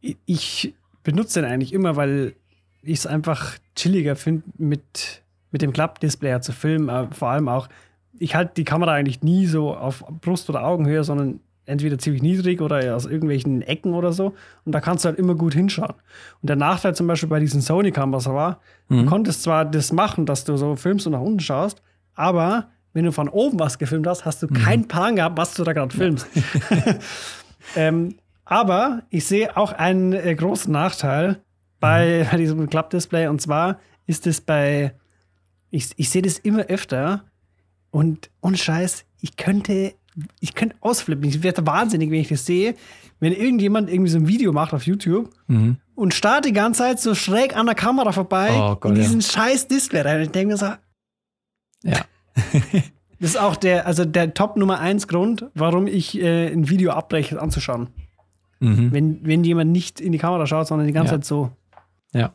ich 0.00 0.74
benutze 1.02 1.40
den 1.40 1.50
eigentlich 1.50 1.72
immer, 1.72 1.96
weil 1.96 2.34
ich 2.82 2.98
es 2.98 3.06
einfach 3.06 3.56
chilliger 3.76 4.16
finde, 4.16 4.44
mit, 4.56 5.22
mit 5.50 5.62
dem 5.62 5.72
Klappdisplay 5.72 6.40
zu 6.40 6.52
filmen. 6.52 6.90
Aber 6.90 7.14
vor 7.14 7.28
allem 7.28 7.48
auch, 7.48 7.68
ich 8.18 8.34
halte 8.34 8.52
die 8.56 8.64
Kamera 8.64 8.92
eigentlich 8.92 9.22
nie 9.22 9.46
so 9.46 9.74
auf 9.74 10.04
Brust- 10.20 10.48
oder 10.50 10.64
Augenhöhe, 10.64 11.04
sondern 11.04 11.40
entweder 11.66 11.98
ziemlich 11.98 12.22
niedrig 12.22 12.60
oder 12.60 12.96
aus 12.96 13.06
irgendwelchen 13.06 13.62
Ecken 13.62 13.94
oder 13.94 14.12
so. 14.12 14.34
Und 14.64 14.72
da 14.72 14.80
kannst 14.80 15.04
du 15.04 15.08
halt 15.08 15.18
immer 15.18 15.34
gut 15.34 15.54
hinschauen. 15.54 15.94
Und 16.42 16.48
der 16.48 16.56
Nachteil 16.56 16.94
zum 16.94 17.06
Beispiel 17.06 17.28
bei 17.28 17.40
diesen 17.40 17.60
Sony-Kameras 17.60 18.26
war, 18.26 18.60
mhm. 18.88 18.98
du 18.98 19.06
konntest 19.06 19.42
zwar 19.42 19.64
das 19.64 19.92
machen, 19.92 20.26
dass 20.26 20.44
du 20.44 20.56
so 20.56 20.76
filmst 20.76 21.06
und 21.06 21.12
nach 21.12 21.20
unten 21.20 21.40
schaust, 21.40 21.82
aber 22.14 22.68
wenn 22.92 23.04
du 23.04 23.12
von 23.12 23.28
oben 23.28 23.60
was 23.60 23.78
gefilmt 23.78 24.06
hast, 24.06 24.24
hast 24.24 24.42
du 24.42 24.48
mhm. 24.48 24.54
keinen 24.54 24.88
Plan 24.88 25.16
gehabt, 25.16 25.38
was 25.38 25.54
du 25.54 25.62
da 25.62 25.72
gerade 25.72 25.94
filmst. 25.94 26.26
ähm, 27.76 28.16
aber 28.50 29.04
ich 29.10 29.26
sehe 29.26 29.56
auch 29.56 29.72
einen 29.72 30.12
äh, 30.12 30.34
großen 30.34 30.72
Nachteil 30.72 31.40
bei, 31.78 32.24
mhm. 32.24 32.30
bei 32.30 32.36
diesem 32.36 32.68
Klappdisplay. 32.68 33.28
Und 33.28 33.40
zwar 33.40 33.78
ist 34.06 34.26
es 34.26 34.40
bei, 34.40 34.92
ich, 35.70 35.90
ich 35.96 36.10
sehe 36.10 36.20
das 36.20 36.38
immer 36.40 36.62
öfter. 36.62 37.24
Und 37.92 38.28
ohne 38.40 38.56
Scheiß, 38.56 39.04
ich 39.20 39.36
könnte, 39.36 39.94
ich 40.40 40.56
könnte 40.56 40.74
ausflippen. 40.80 41.28
Ich 41.28 41.44
werde 41.44 41.64
wahnsinnig, 41.64 42.10
wenn 42.10 42.20
ich 42.20 42.28
das 42.28 42.44
sehe. 42.44 42.74
Wenn 43.20 43.32
irgendjemand 43.32 43.88
irgendwie 43.88 44.10
so 44.10 44.18
ein 44.18 44.26
Video 44.26 44.52
macht 44.52 44.74
auf 44.74 44.84
YouTube 44.84 45.30
mhm. 45.46 45.76
und 45.94 46.12
startet 46.12 46.46
die 46.46 46.52
ganze 46.52 46.80
Zeit 46.80 46.98
so 46.98 47.14
schräg 47.14 47.56
an 47.56 47.66
der 47.66 47.76
Kamera 47.76 48.10
vorbei 48.10 48.50
oh 48.52 48.74
Gott, 48.74 48.90
in 48.90 48.94
diesen 48.96 49.20
ja. 49.20 49.28
scheiß 49.28 49.68
Display 49.68 50.00
rein. 50.00 50.22
Ich 50.22 50.30
denke 50.30 50.54
mir 50.54 50.56
so, 50.56 50.72
ja. 51.84 52.00
das 53.20 53.30
ist 53.30 53.38
auch 53.38 53.54
der, 53.54 53.86
also 53.86 54.04
der 54.04 54.34
Top 54.34 54.56
Nummer 54.56 54.80
1 54.80 55.06
Grund, 55.06 55.46
warum 55.54 55.86
ich 55.86 56.20
äh, 56.20 56.48
ein 56.48 56.68
Video 56.68 56.90
abbreche, 56.90 57.40
anzuschauen. 57.40 57.90
Mhm. 58.60 58.92
Wenn, 58.92 59.26
wenn 59.26 59.44
jemand 59.44 59.72
nicht 59.72 60.00
in 60.00 60.12
die 60.12 60.18
Kamera 60.18 60.46
schaut, 60.46 60.66
sondern 60.66 60.86
die 60.86 60.92
ganze 60.92 61.14
ja. 61.14 61.18
Zeit 61.18 61.24
so. 61.24 61.50
Ja. 62.14 62.32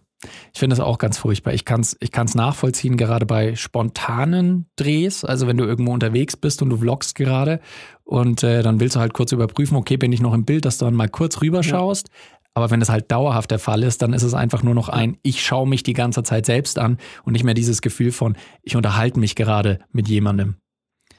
Ich 0.53 0.59
finde 0.59 0.75
das 0.75 0.83
auch 0.83 0.97
ganz 0.97 1.17
furchtbar. 1.17 1.53
Ich 1.53 1.65
kann 1.65 1.81
es 1.81 1.95
ich 1.99 2.11
kann's 2.11 2.35
nachvollziehen, 2.35 2.97
gerade 2.97 3.25
bei 3.25 3.55
spontanen 3.55 4.65
Drehs. 4.75 5.23
Also 5.23 5.45
wenn 5.47 5.57
du 5.57 5.65
irgendwo 5.65 5.93
unterwegs 5.93 6.35
bist 6.35 6.61
und 6.61 6.69
du 6.69 6.77
vloggst 6.77 7.15
gerade 7.15 7.59
und 8.03 8.43
äh, 8.43 8.63
dann 8.63 8.79
willst 8.79 8.95
du 8.95 8.99
halt 8.99 9.13
kurz 9.13 9.31
überprüfen, 9.31 9.77
okay, 9.77 9.97
bin 9.97 10.11
ich 10.11 10.21
noch 10.21 10.33
im 10.33 10.45
Bild, 10.45 10.65
dass 10.65 10.77
du 10.77 10.85
dann 10.85 10.95
mal 10.95 11.09
kurz 11.09 11.41
rüberschaust. 11.41 12.07
Ja. 12.07 12.13
Aber 12.55 12.71
wenn 12.71 12.79
das 12.79 12.89
halt 12.89 13.11
dauerhaft 13.11 13.51
der 13.51 13.59
Fall 13.59 13.83
ist, 13.83 14.01
dann 14.01 14.13
ist 14.13 14.23
es 14.23 14.33
einfach 14.33 14.63
nur 14.63 14.73
noch 14.73 14.87
ein, 14.87 15.17
ich 15.23 15.45
schaue 15.45 15.67
mich 15.67 15.83
die 15.83 15.93
ganze 15.93 16.23
Zeit 16.23 16.45
selbst 16.45 16.79
an 16.79 16.97
und 17.25 17.33
nicht 17.33 17.43
mehr 17.43 17.53
dieses 17.53 17.81
Gefühl 17.81 18.13
von, 18.13 18.37
ich 18.63 18.77
unterhalte 18.77 19.19
mich 19.19 19.35
gerade 19.35 19.79
mit 19.91 20.07
jemandem. 20.07 20.55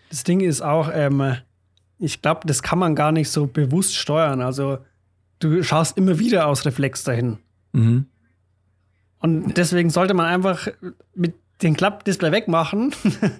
Das 0.08 0.24
Ding 0.24 0.40
ist 0.40 0.62
auch, 0.62 0.90
ähm, 0.92 1.36
ich 1.98 2.22
glaube, 2.22 2.40
das 2.46 2.62
kann 2.62 2.78
man 2.78 2.94
gar 2.94 3.12
nicht 3.12 3.28
so 3.28 3.46
bewusst 3.46 3.96
steuern. 3.96 4.40
Also 4.40 4.78
du 5.50 5.62
schaust 5.64 5.96
immer 5.96 6.18
wieder 6.18 6.46
aus 6.46 6.64
Reflex 6.64 7.04
dahin. 7.04 7.38
Mhm. 7.72 8.06
Und 9.20 9.56
deswegen 9.56 9.90
sollte 9.90 10.14
man 10.14 10.26
einfach 10.26 10.68
mit 11.14 11.34
den 11.62 11.74
Klappdisplay 11.74 12.32
wegmachen 12.32 12.94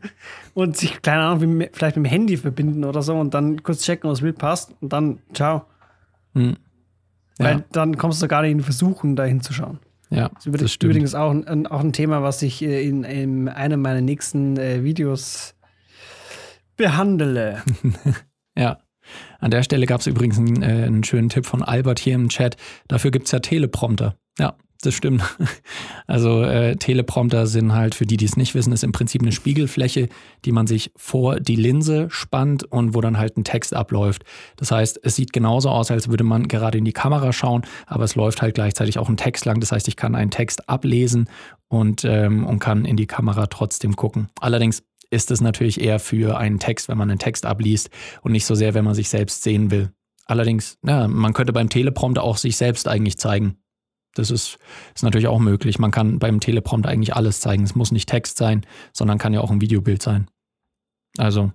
und 0.54 0.76
sich, 0.76 1.02
keine 1.02 1.22
Ahnung, 1.22 1.60
wie, 1.60 1.68
vielleicht 1.72 1.96
mit 1.96 2.06
dem 2.06 2.10
Handy 2.10 2.36
verbinden 2.36 2.84
oder 2.84 3.02
so 3.02 3.14
und 3.14 3.34
dann 3.34 3.62
kurz 3.62 3.82
checken, 3.82 4.08
ob 4.08 4.14
das 4.14 4.22
Bild 4.22 4.38
passt 4.38 4.74
und 4.80 4.92
dann 4.92 5.18
ciao. 5.34 5.66
Mhm. 6.32 6.56
Ja. 7.38 7.44
Weil 7.44 7.64
dann 7.72 7.98
kommst 7.98 8.22
du 8.22 8.28
gar 8.28 8.42
nicht 8.42 8.52
in 8.52 8.62
Versuchen, 8.62 9.16
da 9.16 9.24
hinzuschauen. 9.24 9.78
Ja, 10.08 10.30
das 10.30 10.46
ist 10.46 10.62
das 10.62 10.72
stimmt. 10.72 10.92
übrigens 10.92 11.14
auch 11.14 11.30
ein, 11.30 11.66
auch 11.66 11.80
ein 11.80 11.92
Thema, 11.92 12.22
was 12.22 12.40
ich 12.42 12.62
äh, 12.62 12.86
in, 12.86 13.04
in 13.04 13.48
einem 13.48 13.82
meiner 13.82 14.00
nächsten 14.00 14.56
äh, 14.56 14.84
Videos 14.84 15.54
behandle. 16.76 17.62
ja. 18.56 18.78
An 19.38 19.50
der 19.50 19.62
Stelle 19.62 19.86
gab 19.86 20.00
es 20.00 20.06
übrigens 20.06 20.38
einen, 20.38 20.62
äh, 20.62 20.84
einen, 20.84 21.04
schönen 21.04 21.28
Tipp 21.28 21.46
von 21.46 21.62
Albert 21.62 21.98
hier 21.98 22.14
im 22.14 22.28
Chat. 22.28 22.56
Dafür 22.88 23.10
gibt 23.10 23.26
es 23.26 23.32
ja 23.32 23.40
Teleprompter. 23.40 24.16
Ja, 24.38 24.54
das 24.82 24.94
stimmt. 24.94 25.22
Also 26.08 26.44
äh, 26.44 26.76
Teleprompter 26.76 27.48
sind 27.48 27.72
halt, 27.72 27.96
für 27.96 28.06
die, 28.06 28.16
die 28.16 28.26
es 28.26 28.36
nicht 28.36 28.54
wissen, 28.54 28.72
ist 28.72 28.84
im 28.84 28.92
Prinzip 28.92 29.22
eine 29.22 29.32
Spiegelfläche, 29.32 30.08
die 30.44 30.52
man 30.52 30.68
sich 30.68 30.92
vor 30.94 31.40
die 31.40 31.56
Linse 31.56 32.06
spannt 32.10 32.62
und 32.62 32.94
wo 32.94 33.00
dann 33.00 33.18
halt 33.18 33.36
ein 33.36 33.42
Text 33.42 33.74
abläuft. 33.74 34.22
Das 34.54 34.70
heißt, 34.70 35.00
es 35.02 35.16
sieht 35.16 35.32
genauso 35.32 35.68
aus, 35.68 35.90
als 35.90 36.08
würde 36.08 36.22
man 36.22 36.46
gerade 36.46 36.78
in 36.78 36.84
die 36.84 36.92
Kamera 36.92 37.32
schauen, 37.32 37.62
aber 37.86 38.04
es 38.04 38.14
läuft 38.14 38.40
halt 38.40 38.54
gleichzeitig 38.54 39.00
auch 39.00 39.08
ein 39.08 39.16
Text 39.16 39.44
lang. 39.46 39.58
Das 39.58 39.72
heißt, 39.72 39.88
ich 39.88 39.96
kann 39.96 40.14
einen 40.14 40.30
Text 40.30 40.68
ablesen 40.68 41.28
und, 41.66 42.04
ähm, 42.04 42.46
und 42.46 42.60
kann 42.60 42.84
in 42.84 42.96
die 42.96 43.08
Kamera 43.08 43.46
trotzdem 43.46 43.96
gucken. 43.96 44.28
Allerdings 44.40 44.84
ist 45.10 45.30
es 45.30 45.40
natürlich 45.40 45.80
eher 45.80 45.98
für 45.98 46.38
einen 46.38 46.58
Text, 46.58 46.88
wenn 46.88 46.98
man 46.98 47.10
einen 47.10 47.18
Text 47.18 47.46
abliest 47.46 47.90
und 48.22 48.32
nicht 48.32 48.46
so 48.46 48.54
sehr, 48.54 48.74
wenn 48.74 48.84
man 48.84 48.94
sich 48.94 49.08
selbst 49.08 49.42
sehen 49.42 49.70
will. 49.70 49.90
Allerdings, 50.26 50.78
ja, 50.84 51.06
man 51.06 51.32
könnte 51.32 51.52
beim 51.52 51.68
Teleprompter 51.68 52.22
auch 52.22 52.36
sich 52.36 52.56
selbst 52.56 52.88
eigentlich 52.88 53.16
zeigen. 53.16 53.58
Das 54.14 54.30
ist, 54.30 54.58
ist 54.94 55.02
natürlich 55.02 55.28
auch 55.28 55.38
möglich. 55.38 55.78
Man 55.78 55.90
kann 55.90 56.18
beim 56.18 56.40
Teleprompter 56.40 56.88
eigentlich 56.88 57.14
alles 57.14 57.40
zeigen. 57.40 57.62
Es 57.62 57.74
muss 57.74 57.92
nicht 57.92 58.08
Text 58.08 58.38
sein, 58.38 58.64
sondern 58.92 59.18
kann 59.18 59.34
ja 59.34 59.40
auch 59.40 59.50
ein 59.50 59.60
Videobild 59.60 60.02
sein. 60.02 60.28
Also 61.18 61.52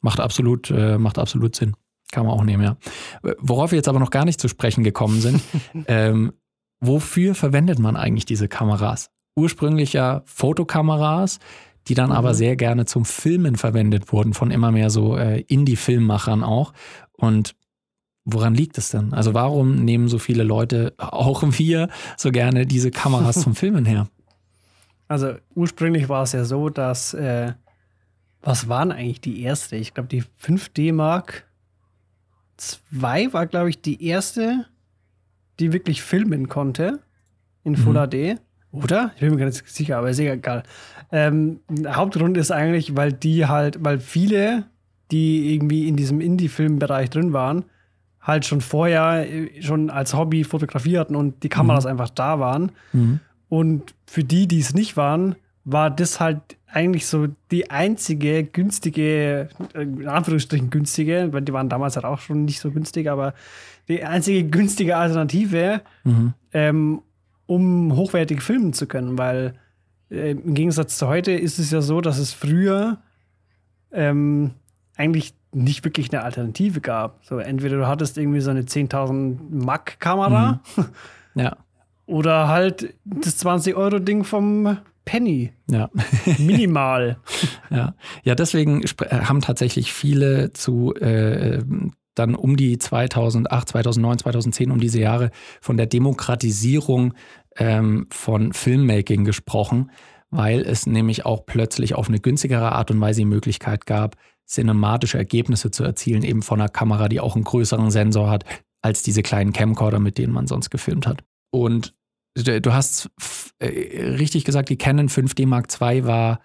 macht 0.00 0.20
absolut, 0.20 0.70
äh, 0.70 0.98
macht 0.98 1.18
absolut 1.18 1.54
Sinn. 1.54 1.76
Kann 2.10 2.24
man 2.24 2.34
auch 2.34 2.44
nehmen, 2.44 2.62
ja. 2.62 2.76
Worauf 3.38 3.70
wir 3.70 3.76
jetzt 3.76 3.88
aber 3.88 3.98
noch 3.98 4.10
gar 4.10 4.24
nicht 4.24 4.40
zu 4.40 4.48
sprechen 4.48 4.82
gekommen 4.82 5.20
sind, 5.20 5.42
ähm, 5.86 6.32
wofür 6.80 7.34
verwendet 7.34 7.78
man 7.78 7.96
eigentlich 7.96 8.24
diese 8.24 8.48
Kameras? 8.48 9.10
Ursprünglich 9.36 9.92
ja 9.92 10.22
Fotokameras, 10.24 11.38
die 11.88 11.94
dann 11.94 12.10
mhm. 12.10 12.16
aber 12.16 12.34
sehr 12.34 12.56
gerne 12.56 12.84
zum 12.84 13.04
Filmen 13.04 13.56
verwendet 13.56 14.12
wurden, 14.12 14.34
von 14.34 14.50
immer 14.50 14.70
mehr 14.70 14.90
so 14.90 15.16
äh, 15.16 15.40
Indie-Filmmachern 15.40 16.44
auch. 16.44 16.72
Und 17.12 17.54
Woran 18.30 18.54
liegt 18.54 18.76
es 18.76 18.90
denn? 18.90 19.14
Also 19.14 19.32
warum 19.32 19.76
nehmen 19.76 20.08
so 20.08 20.18
viele 20.18 20.42
Leute, 20.42 20.92
auch 20.98 21.42
wir, 21.58 21.88
so 22.18 22.30
gerne 22.30 22.66
diese 22.66 22.90
Kameras 22.90 23.40
zum 23.40 23.54
Filmen 23.56 23.86
her? 23.86 24.06
Also 25.08 25.36
ursprünglich 25.54 26.10
war 26.10 26.24
es 26.24 26.32
ja 26.32 26.44
so, 26.44 26.68
dass, 26.68 27.14
äh, 27.14 27.54
was 28.42 28.68
waren 28.68 28.92
eigentlich 28.92 29.22
die 29.22 29.42
erste? 29.42 29.76
Ich 29.76 29.94
glaube, 29.94 30.10
die 30.10 30.24
5D 30.42 30.92
Mark 30.92 31.46
II 32.60 33.32
war, 33.32 33.46
glaube 33.46 33.70
ich, 33.70 33.80
die 33.80 34.04
erste, 34.04 34.66
die 35.58 35.72
wirklich 35.72 36.02
filmen 36.02 36.50
konnte 36.50 37.00
in 37.64 37.76
Full 37.76 37.94
mhm. 37.94 38.10
HD. 38.10 38.40
Oder? 38.82 39.12
Ich 39.14 39.20
bin 39.20 39.30
mir 39.30 39.36
gar 39.38 39.46
nicht 39.46 39.68
sicher, 39.68 39.98
aber 39.98 40.10
ist 40.10 40.18
egal. 40.18 40.62
Ähm, 41.10 41.60
Hauptgrund 41.86 42.36
ist 42.36 42.50
eigentlich, 42.50 42.96
weil 42.96 43.12
die 43.12 43.46
halt, 43.46 43.82
weil 43.82 43.98
viele, 44.00 44.64
die 45.10 45.54
irgendwie 45.54 45.88
in 45.88 45.96
diesem 45.96 46.20
Indie-Film-Bereich 46.20 47.10
drin 47.10 47.32
waren, 47.32 47.64
halt 48.20 48.44
schon 48.44 48.60
vorher 48.60 49.26
äh, 49.28 49.62
schon 49.62 49.90
als 49.90 50.14
Hobby 50.14 50.44
fotografierten 50.44 51.16
und 51.16 51.42
die 51.42 51.48
Kameras 51.48 51.84
mhm. 51.84 51.92
einfach 51.92 52.10
da 52.10 52.38
waren. 52.38 52.72
Mhm. 52.92 53.20
Und 53.48 53.94
für 54.06 54.24
die, 54.24 54.46
die 54.46 54.60
es 54.60 54.74
nicht 54.74 54.96
waren, 54.96 55.36
war 55.64 55.90
das 55.90 56.20
halt 56.20 56.56
eigentlich 56.70 57.06
so 57.06 57.28
die 57.50 57.70
einzige 57.70 58.44
günstige, 58.44 59.48
äh, 59.74 59.82
in 59.82 60.08
Anführungsstrichen 60.08 60.70
günstige, 60.70 61.28
weil 61.32 61.42
die 61.42 61.52
waren 61.52 61.68
damals 61.68 61.96
halt 61.96 62.04
auch 62.04 62.20
schon 62.20 62.44
nicht 62.44 62.60
so 62.60 62.70
günstig, 62.70 63.08
aber 63.08 63.34
die 63.88 64.04
einzige 64.04 64.44
günstige 64.44 64.96
Alternative, 64.96 65.80
mhm. 66.04 66.34
ähm, 66.52 67.02
um 67.48 67.96
hochwertig 67.96 68.42
filmen 68.42 68.74
zu 68.74 68.86
können, 68.86 69.16
weil 69.18 69.54
äh, 70.10 70.32
im 70.32 70.54
Gegensatz 70.54 70.98
zu 70.98 71.08
heute 71.08 71.32
ist 71.32 71.58
es 71.58 71.70
ja 71.70 71.80
so, 71.80 72.00
dass 72.00 72.18
es 72.18 72.32
früher 72.32 72.98
ähm, 73.90 74.52
eigentlich 74.96 75.34
nicht 75.52 75.82
wirklich 75.82 76.12
eine 76.12 76.22
Alternative 76.22 76.82
gab. 76.82 77.24
So, 77.24 77.38
entweder 77.38 77.78
du 77.78 77.86
hattest 77.88 78.18
irgendwie 78.18 78.40
so 78.40 78.50
eine 78.50 78.62
10.000 78.62 79.38
Mac-Kamera 79.50 80.60
mhm. 80.76 80.84
ja. 81.34 81.56
oder 82.04 82.48
halt 82.48 82.94
das 83.04 83.42
20-Euro-Ding 83.44 84.24
vom 84.24 84.76
Penny. 85.06 85.54
Ja. 85.70 85.88
Minimal. 86.36 87.16
ja. 87.70 87.94
ja, 88.24 88.34
deswegen 88.34 88.82
äh, 88.82 89.20
haben 89.22 89.40
tatsächlich 89.40 89.94
viele 89.94 90.52
zu 90.52 90.94
äh, 90.96 91.62
dann 92.18 92.34
um 92.34 92.56
die 92.56 92.78
2008, 92.78 93.68
2009, 93.68 94.18
2010, 94.18 94.70
um 94.70 94.80
diese 94.80 95.00
Jahre 95.00 95.30
von 95.60 95.76
der 95.76 95.86
Demokratisierung 95.86 97.14
ähm, 97.56 98.06
von 98.10 98.52
Filmmaking 98.52 99.24
gesprochen, 99.24 99.90
weil 100.30 100.60
es 100.60 100.86
nämlich 100.86 101.24
auch 101.24 101.46
plötzlich 101.46 101.94
auf 101.94 102.08
eine 102.08 102.20
günstigere 102.20 102.72
Art 102.72 102.90
und 102.90 103.00
Weise 103.00 103.20
die 103.20 103.26
Möglichkeit 103.26 103.86
gab, 103.86 104.16
cinematische 104.46 105.18
Ergebnisse 105.18 105.70
zu 105.70 105.84
erzielen, 105.84 106.22
eben 106.22 106.42
von 106.42 106.60
einer 106.60 106.68
Kamera, 106.68 107.08
die 107.08 107.20
auch 107.20 107.34
einen 107.34 107.44
größeren 107.44 107.90
Sensor 107.90 108.30
hat, 108.30 108.44
als 108.82 109.02
diese 109.02 109.22
kleinen 109.22 109.52
Camcorder, 109.52 109.98
mit 109.98 110.18
denen 110.18 110.32
man 110.32 110.46
sonst 110.46 110.70
gefilmt 110.70 111.06
hat. 111.06 111.22
Und 111.50 111.94
du 112.34 112.72
hast 112.72 113.10
äh, 113.58 113.66
richtig 114.16 114.44
gesagt, 114.44 114.68
die 114.68 114.78
Canon 114.78 115.08
5D 115.08 115.46
Mark 115.46 115.68
II 115.80 116.04
war 116.04 116.40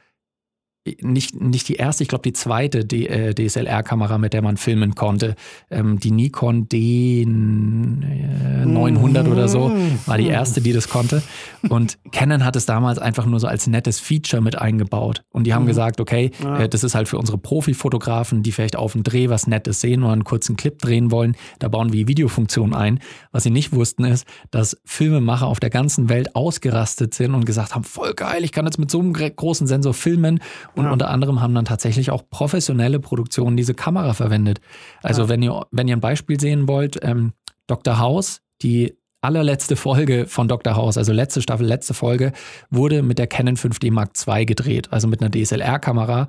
nicht, 1.01 1.39
nicht 1.39 1.69
die 1.69 1.75
erste, 1.75 2.03
ich 2.03 2.09
glaube 2.09 2.23
die 2.23 2.33
zweite 2.33 2.85
DSLR-Kamera, 2.85 4.17
mit 4.17 4.33
der 4.33 4.41
man 4.41 4.57
filmen 4.57 4.95
konnte. 4.95 5.35
Ähm, 5.71 5.97
die 5.99 6.11
Nikon 6.11 6.67
D900 6.67 9.31
oder 9.31 9.47
so 9.47 9.71
war 10.05 10.17
die 10.17 10.27
erste, 10.27 10.59
die 10.59 10.73
das 10.73 10.89
konnte. 10.89 11.23
Und 11.69 11.97
Canon 12.11 12.43
hat 12.43 12.57
es 12.57 12.65
damals 12.65 12.99
einfach 12.99 13.25
nur 13.25 13.39
so 13.39 13.47
als 13.47 13.65
nettes 13.67 14.01
Feature 14.01 14.41
mit 14.41 14.59
eingebaut. 14.59 15.23
Und 15.31 15.45
die 15.45 15.53
haben 15.53 15.63
mhm. 15.63 15.67
gesagt, 15.67 16.01
okay, 16.01 16.31
äh, 16.43 16.67
das 16.67 16.83
ist 16.83 16.95
halt 16.95 17.07
für 17.07 17.17
unsere 17.17 17.37
Profifotografen, 17.37 18.43
die 18.43 18.51
vielleicht 18.51 18.75
auf 18.75 18.91
dem 18.91 19.03
Dreh 19.03 19.29
was 19.29 19.47
Nettes 19.47 19.79
sehen 19.79 20.03
oder 20.03 20.11
einen 20.11 20.25
kurzen 20.25 20.57
Clip 20.57 20.77
drehen 20.77 21.11
wollen. 21.11 21.37
Da 21.59 21.69
bauen 21.69 21.93
wir 21.93 22.09
Videofunktionen 22.09 22.75
ein. 22.75 22.99
Was 23.31 23.43
sie 23.43 23.51
nicht 23.51 23.71
wussten 23.71 24.03
ist, 24.03 24.27
dass 24.51 24.75
Filmemacher 24.83 25.47
auf 25.47 25.61
der 25.61 25.69
ganzen 25.69 26.09
Welt 26.09 26.35
ausgerastet 26.35 27.13
sind 27.13 27.35
und 27.35 27.45
gesagt 27.45 27.73
haben, 27.73 27.85
voll 27.85 28.13
geil, 28.13 28.43
ich 28.43 28.51
kann 28.51 28.65
jetzt 28.65 28.79
mit 28.79 28.91
so 28.91 28.99
einem 28.99 29.13
großen 29.13 29.65
Sensor 29.65 29.93
filmen 29.93 30.41
und 30.75 30.85
ja. 30.85 30.91
unter 30.91 31.09
anderem 31.09 31.41
haben 31.41 31.53
dann 31.53 31.65
tatsächlich 31.65 32.11
auch 32.11 32.23
professionelle 32.29 32.99
Produktionen 32.99 33.57
diese 33.57 33.73
Kamera 33.73 34.13
verwendet. 34.13 34.59
Also 35.01 35.23
ja. 35.23 35.29
wenn, 35.29 35.41
ihr, 35.41 35.65
wenn 35.71 35.87
ihr 35.87 35.95
ein 35.95 36.01
Beispiel 36.01 36.39
sehen 36.39 36.67
wollt, 36.67 36.99
ähm, 37.03 37.33
Dr. 37.67 37.99
House, 37.99 38.41
die 38.61 38.97
allerletzte 39.21 39.75
Folge 39.75 40.25
von 40.27 40.47
Dr. 40.47 40.75
House, 40.75 40.97
also 40.97 41.13
letzte 41.13 41.41
Staffel, 41.41 41.65
letzte 41.65 41.93
Folge, 41.93 42.33
wurde 42.69 43.03
mit 43.03 43.19
der 43.19 43.27
Canon 43.27 43.55
5D 43.55 43.91
Mark 43.91 44.11
II 44.27 44.45
gedreht, 44.45 44.91
also 44.91 45.07
mit 45.07 45.21
einer 45.21 45.31
DSLR-Kamera, 45.31 46.27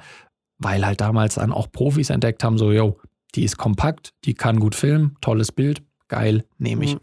weil 0.58 0.86
halt 0.86 1.00
damals 1.00 1.34
dann 1.34 1.52
auch 1.52 1.70
Profis 1.72 2.10
entdeckt 2.10 2.44
haben, 2.44 2.56
so, 2.56 2.70
yo, 2.70 2.98
die 3.34 3.44
ist 3.44 3.56
kompakt, 3.56 4.12
die 4.24 4.34
kann 4.34 4.60
gut 4.60 4.76
filmen, 4.76 5.16
tolles 5.20 5.50
Bild, 5.50 5.82
geil, 6.08 6.44
nehme 6.58 6.84
ich. 6.84 6.94
Mhm. 6.94 7.00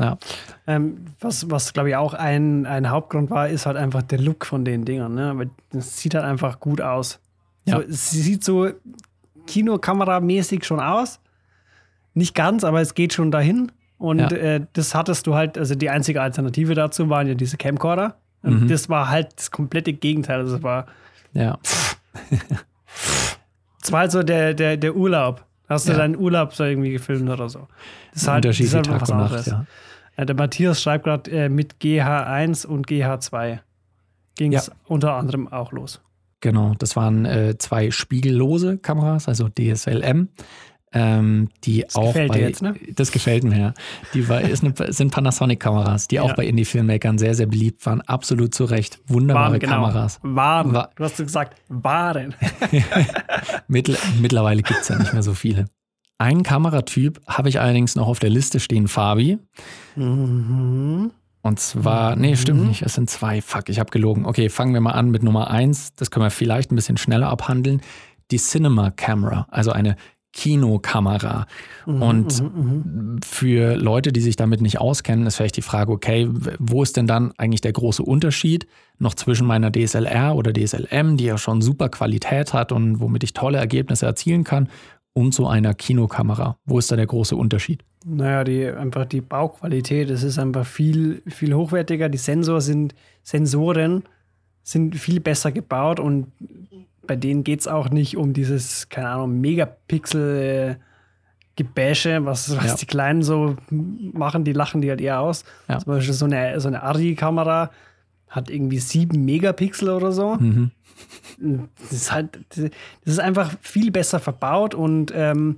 Ja. 0.00 0.18
Ähm, 0.66 1.06
was, 1.20 1.50
was 1.50 1.72
glaube 1.72 1.90
ich, 1.90 1.96
auch 1.96 2.14
ein, 2.14 2.66
ein 2.66 2.90
Hauptgrund 2.90 3.30
war, 3.30 3.48
ist 3.48 3.66
halt 3.66 3.76
einfach 3.76 4.02
der 4.02 4.18
Look 4.18 4.46
von 4.46 4.64
den 4.64 4.84
Dingern. 4.84 5.14
Ne? 5.14 5.50
Es 5.72 5.98
sieht 5.98 6.14
halt 6.14 6.24
einfach 6.24 6.60
gut 6.60 6.80
aus. 6.80 7.20
Ja. 7.64 7.76
So, 7.76 7.82
es 7.82 8.10
sieht 8.10 8.44
so 8.44 8.70
Kinokameramäßig 9.46 10.64
schon 10.64 10.80
aus. 10.80 11.20
Nicht 12.14 12.34
ganz, 12.34 12.64
aber 12.64 12.80
es 12.80 12.94
geht 12.94 13.12
schon 13.12 13.30
dahin. 13.30 13.72
Und 13.98 14.18
ja. 14.18 14.28
äh, 14.28 14.66
das 14.72 14.94
hattest 14.94 15.26
du 15.26 15.34
halt, 15.34 15.58
also 15.58 15.74
die 15.74 15.90
einzige 15.90 16.22
Alternative 16.22 16.74
dazu 16.74 17.08
waren 17.08 17.26
ja 17.26 17.34
diese 17.34 17.56
Camcorder. 17.56 18.16
Und 18.42 18.62
mhm. 18.62 18.68
das 18.68 18.88
war 18.88 19.08
halt 19.08 19.28
das 19.36 19.50
komplette 19.50 19.92
Gegenteil. 19.92 20.38
Also 20.40 20.56
es 20.56 20.62
war. 20.62 20.86
Ja. 21.32 21.58
Es 23.80 23.92
war 23.92 24.00
halt 24.00 24.12
so 24.12 24.22
der, 24.22 24.52
der, 24.52 24.76
der 24.76 24.94
Urlaub. 24.94 25.46
Hast 25.68 25.86
du 25.86 25.92
ja. 25.92 25.98
deinen 25.98 26.16
Urlaub 26.16 26.54
so 26.54 26.64
irgendwie 26.64 26.92
gefilmt 26.92 27.28
oder 27.28 27.48
so? 27.48 27.68
Das 28.12 28.22
ist 28.22 28.28
halt, 28.28 28.44
das 28.44 28.58
ist 28.60 28.74
halt 28.74 28.88
was 28.90 29.10
anderes. 29.10 29.46
Nacht, 29.46 29.66
ja. 30.16 30.24
der 30.24 30.34
Matthias 30.34 30.82
schreibt 30.82 31.04
gerade 31.04 31.30
äh, 31.30 31.48
mit 31.48 31.76
GH1 31.80 32.66
und 32.66 32.86
GH2 32.88 33.60
ging 34.36 34.54
es 34.54 34.68
ja. 34.68 34.72
unter 34.86 35.14
anderem 35.14 35.48
auch 35.48 35.72
los. 35.72 36.00
Genau, 36.40 36.74
das 36.78 36.96
waren 36.96 37.24
äh, 37.24 37.58
zwei 37.58 37.90
spiegellose 37.90 38.78
Kameras, 38.78 39.28
also 39.28 39.48
DSLM. 39.48 40.28
Ähm, 40.92 41.50
die 41.64 41.82
das 41.82 41.96
auch 41.96 42.14
bei, 42.14 42.40
jetzt, 42.40 42.62
ne? 42.62 42.74
das 42.94 43.12
gefällt 43.12 43.44
mir, 43.44 43.58
ja. 43.58 43.74
Die 44.14 44.20
ist 44.20 44.64
eine, 44.64 44.92
sind 44.92 45.12
Panasonic-Kameras, 45.12 46.08
die 46.08 46.16
ja. 46.16 46.22
auch 46.22 46.34
bei 46.34 46.46
Indie-Filmmakern 46.46 47.18
sehr, 47.18 47.34
sehr 47.34 47.46
beliebt 47.46 47.84
waren. 47.84 48.00
Absolut 48.00 48.54
zu 48.54 48.64
Recht. 48.64 48.98
Wunderbare 49.06 49.52
waren, 49.52 49.60
genau. 49.60 49.72
Kameras. 49.72 50.18
Waren. 50.22 50.72
War, 50.72 50.90
du 50.96 51.04
hast 51.04 51.18
gesagt, 51.18 51.60
waren. 51.68 52.34
Mittl 53.68 53.96
mittlerweile 54.20 54.62
gibt 54.62 54.80
es 54.80 54.88
ja 54.88 54.98
nicht 54.98 55.12
mehr 55.12 55.22
so 55.22 55.34
viele. 55.34 55.66
Einen 56.16 56.42
Kameratyp 56.42 57.20
habe 57.28 57.48
ich 57.48 57.60
allerdings 57.60 57.94
noch 57.94 58.08
auf 58.08 58.18
der 58.18 58.30
Liste 58.30 58.58
stehen, 58.58 58.88
Fabi. 58.88 59.38
Mhm. 59.94 61.12
Und 61.42 61.60
zwar, 61.60 62.16
nee, 62.16 62.36
stimmt 62.36 62.62
mhm. 62.62 62.68
nicht, 62.68 62.82
es 62.82 62.94
sind 62.94 63.08
zwei. 63.08 63.40
Fuck, 63.40 63.68
ich 63.68 63.78
habe 63.78 63.90
gelogen. 63.90 64.26
Okay, 64.26 64.48
fangen 64.48 64.74
wir 64.74 64.80
mal 64.80 64.92
an 64.92 65.10
mit 65.10 65.22
Nummer 65.22 65.50
eins. 65.50 65.94
Das 65.94 66.10
können 66.10 66.26
wir 66.26 66.30
vielleicht 66.30 66.72
ein 66.72 66.76
bisschen 66.76 66.96
schneller 66.96 67.28
abhandeln. 67.28 67.80
Die 68.30 68.38
Cinema 68.38 68.90
Camera, 68.90 69.46
also 69.50 69.70
eine 69.70 69.96
Kinokamera. 70.38 71.46
Mhm, 71.84 72.02
und 72.02 72.42
mhm, 72.42 72.46
mhm. 72.46 73.20
für 73.24 73.74
Leute, 73.74 74.12
die 74.12 74.20
sich 74.20 74.36
damit 74.36 74.60
nicht 74.60 74.80
auskennen, 74.80 75.26
ist 75.26 75.34
vielleicht 75.34 75.56
die 75.56 75.62
Frage, 75.62 75.90
okay, 75.90 76.28
wo 76.60 76.84
ist 76.84 76.96
denn 76.96 77.08
dann 77.08 77.32
eigentlich 77.38 77.60
der 77.60 77.72
große 77.72 78.04
Unterschied 78.04 78.68
noch 79.00 79.14
zwischen 79.14 79.48
meiner 79.48 79.72
DSLR 79.72 80.36
oder 80.36 80.52
DSLM, 80.52 81.16
die 81.16 81.24
ja 81.24 81.38
schon 81.38 81.60
super 81.60 81.88
Qualität 81.88 82.52
hat 82.52 82.70
und 82.70 83.00
womit 83.00 83.24
ich 83.24 83.32
tolle 83.32 83.58
Ergebnisse 83.58 84.06
erzielen 84.06 84.44
kann, 84.44 84.68
und 85.12 85.34
so 85.34 85.48
einer 85.48 85.74
Kinokamera? 85.74 86.56
Wo 86.64 86.78
ist 86.78 86.92
da 86.92 86.96
der 86.96 87.06
große 87.06 87.34
Unterschied? 87.34 87.82
Naja, 88.06 88.44
die, 88.44 88.64
einfach 88.64 89.06
die 89.06 89.20
Bauqualität, 89.20 90.08
es 90.10 90.22
ist 90.22 90.38
einfach 90.38 90.64
viel, 90.64 91.22
viel 91.26 91.52
hochwertiger. 91.52 92.08
Die 92.08 92.18
Sensor 92.18 92.60
sind, 92.60 92.94
Sensoren 93.24 94.04
sind 94.62 94.94
viel 94.94 95.18
besser 95.18 95.50
gebaut 95.50 95.98
und 95.98 96.28
bei 97.08 97.16
denen 97.16 97.42
geht 97.42 97.60
es 97.60 97.66
auch 97.66 97.90
nicht 97.90 98.16
um 98.16 98.32
dieses, 98.32 98.88
keine 98.88 99.08
Ahnung, 99.08 99.40
Megapixel. 99.40 100.78
Gebäsche, 101.56 102.24
was, 102.24 102.56
was 102.56 102.66
ja. 102.66 102.74
die 102.76 102.86
Kleinen 102.86 103.20
so 103.20 103.56
machen, 103.68 104.44
die 104.44 104.52
lachen 104.52 104.80
die 104.80 104.90
halt 104.90 105.00
eher 105.00 105.18
aus. 105.18 105.42
Ja. 105.68 105.80
Zum 105.80 105.92
Beispiel 105.92 106.14
so 106.14 106.26
eine, 106.26 106.60
so 106.60 106.68
eine 106.68 106.84
Arri-Kamera 106.84 107.72
hat 108.28 108.48
irgendwie 108.48 108.78
sieben 108.78 109.24
Megapixel 109.24 109.88
oder 109.90 110.12
so. 110.12 110.36
Mhm. 110.36 110.70
Das 111.38 111.92
ist 111.92 112.12
halt, 112.12 112.38
das 112.50 112.70
ist 113.04 113.18
einfach 113.18 113.52
viel 113.60 113.90
besser 113.90 114.20
verbaut 114.20 114.76
und 114.76 115.12
ähm, 115.12 115.56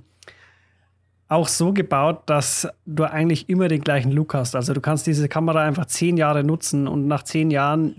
auch 1.27 1.47
so 1.47 1.71
gebaut, 1.71 2.23
dass 2.25 2.67
du 2.87 3.03
eigentlich 3.03 3.47
immer 3.47 3.67
den 3.67 3.81
gleichen 3.81 4.11
Look 4.11 4.33
hast. 4.33 4.55
Also 4.55 4.73
du 4.73 4.81
kannst 4.81 5.07
diese 5.07 5.29
Kamera 5.29 5.61
einfach 5.61 5.85
zehn 5.85 6.17
Jahre 6.17 6.43
nutzen 6.43 6.87
und 6.87 7.07
nach 7.07 7.23
zehn 7.23 7.51
Jahren 7.51 7.95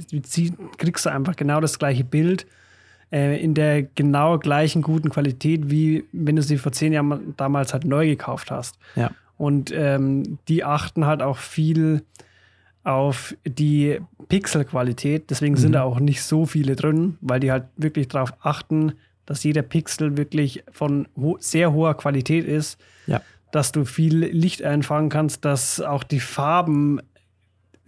kriegst 0.77 1.07
du 1.07 1.11
einfach 1.11 1.37
genau 1.37 1.61
das 1.61 1.79
gleiche 1.79 2.05
Bild 2.05 2.47
äh, 3.13 3.41
in 3.43 3.55
der 3.55 3.83
genau 3.83 4.39
gleichen 4.39 4.83
guten 4.83 5.11
Qualität, 5.11 5.71
wie 5.71 6.05
wenn 6.13 6.37
du 6.37 6.43
sie 6.43 6.59
vor 6.59 6.73
zehn 6.73 6.93
Jahren 6.93 7.35
damals 7.37 7.73
halt 7.73 7.85
neu 7.85 8.07
gekauft 8.07 8.51
hast. 8.51 8.79
Ja. 8.97 9.11
Und 9.37 9.73
ähm, 9.75 10.39
die 10.49 10.65
achten 10.65 11.07
halt 11.07 11.23
auch 11.23 11.37
viel 11.37 12.03
auf 12.85 13.35
die 13.47 14.01
Pixelqualität. 14.29 15.31
Deswegen 15.31 15.55
mhm. 15.55 15.59
sind 15.59 15.73
da 15.73 15.83
auch 15.83 16.01
nicht 16.01 16.23
so 16.23 16.47
viele 16.47 16.75
drin, 16.75 17.19
weil 17.21 17.41
die 17.41 17.53
halt 17.53 17.65
wirklich 17.77 18.09
darauf 18.09 18.33
achten, 18.41 18.93
dass 19.27 19.45
jeder 19.45 19.63
Pixel 19.63 20.17
wirklich 20.17 20.65
von 20.73 21.07
ho 21.17 21.37
sehr 21.39 21.73
hoher 21.73 21.97
Qualität 21.97 22.45
ist, 22.45 22.81
ja. 23.07 23.21
dass 23.53 23.73
du 23.73 23.85
viel 23.85 24.25
Licht 24.25 24.63
einfangen 24.63 25.11
kannst, 25.11 25.45
dass 25.45 25.81
auch 25.81 26.03
die 26.03 26.21
Farben 26.21 27.01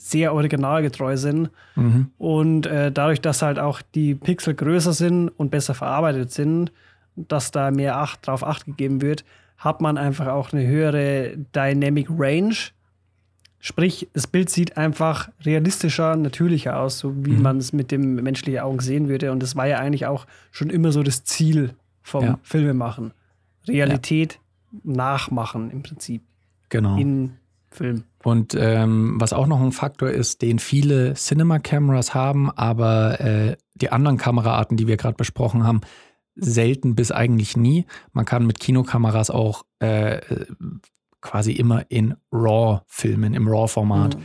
sehr 0.04 0.34
originalgetreu 0.34 1.16
sind. 1.16 1.50
Mhm. 1.76 2.10
Und 2.18 2.66
äh, 2.66 2.92
dadurch, 2.92 3.20
dass 3.20 3.42
halt 3.42 3.58
auch 3.58 3.80
die 3.94 4.14
Pixel 4.14 4.54
größer 4.54 4.92
sind 4.92 5.28
und 5.28 5.50
besser 5.50 5.74
verarbeitet 5.74 6.30
sind, 6.30 6.72
dass 7.16 7.50
da 7.50 7.70
mehr 7.70 7.98
Acht 7.98 8.26
drauf 8.26 8.44
Acht 8.44 8.66
gegeben 8.66 9.00
wird, 9.00 9.24
hat 9.56 9.80
man 9.80 9.96
einfach 9.96 10.26
auch 10.26 10.52
eine 10.52 10.66
höhere 10.66 11.36
Dynamic 11.54 12.08
Range 12.10 12.56
Sprich, 13.66 14.10
das 14.12 14.26
Bild 14.26 14.50
sieht 14.50 14.76
einfach 14.76 15.30
realistischer, 15.40 16.16
natürlicher 16.16 16.78
aus, 16.78 16.98
so 16.98 17.24
wie 17.24 17.30
mhm. 17.30 17.40
man 17.40 17.56
es 17.56 17.72
mit 17.72 17.90
dem 17.92 18.16
menschlichen 18.16 18.60
Augen 18.60 18.80
sehen 18.80 19.08
würde. 19.08 19.32
Und 19.32 19.42
das 19.42 19.56
war 19.56 19.66
ja 19.66 19.78
eigentlich 19.78 20.04
auch 20.04 20.26
schon 20.50 20.68
immer 20.68 20.92
so 20.92 21.02
das 21.02 21.24
Ziel 21.24 21.72
vom 22.02 22.24
ja. 22.24 22.38
Filmemachen. 22.42 23.14
Realität 23.66 24.38
ja. 24.70 24.80
nachmachen 24.82 25.70
im 25.70 25.82
Prinzip. 25.82 26.20
Genau. 26.68 26.98
In 26.98 27.36
Film. 27.74 28.04
Und 28.22 28.56
ähm, 28.58 29.16
was 29.18 29.32
auch 29.32 29.46
noch 29.46 29.60
ein 29.60 29.72
Faktor 29.72 30.10
ist, 30.10 30.42
den 30.42 30.58
viele 30.58 31.14
Cinema-Cameras 31.14 32.14
haben, 32.14 32.50
aber 32.50 33.20
äh, 33.20 33.56
die 33.74 33.90
anderen 33.90 34.16
Kameraarten, 34.16 34.76
die 34.76 34.86
wir 34.86 34.96
gerade 34.96 35.16
besprochen 35.16 35.64
haben, 35.64 35.82
selten 36.36 36.94
bis 36.94 37.12
eigentlich 37.12 37.56
nie. 37.56 37.84
Man 38.12 38.24
kann 38.24 38.46
mit 38.46 38.60
Kinokameras 38.60 39.30
auch 39.30 39.64
äh, 39.78 40.20
quasi 41.20 41.52
immer 41.52 41.84
in 41.90 42.14
RAW 42.32 42.80
filmen, 42.86 43.34
im 43.34 43.48
RAW-Format. 43.48 44.16
Mhm. 44.16 44.22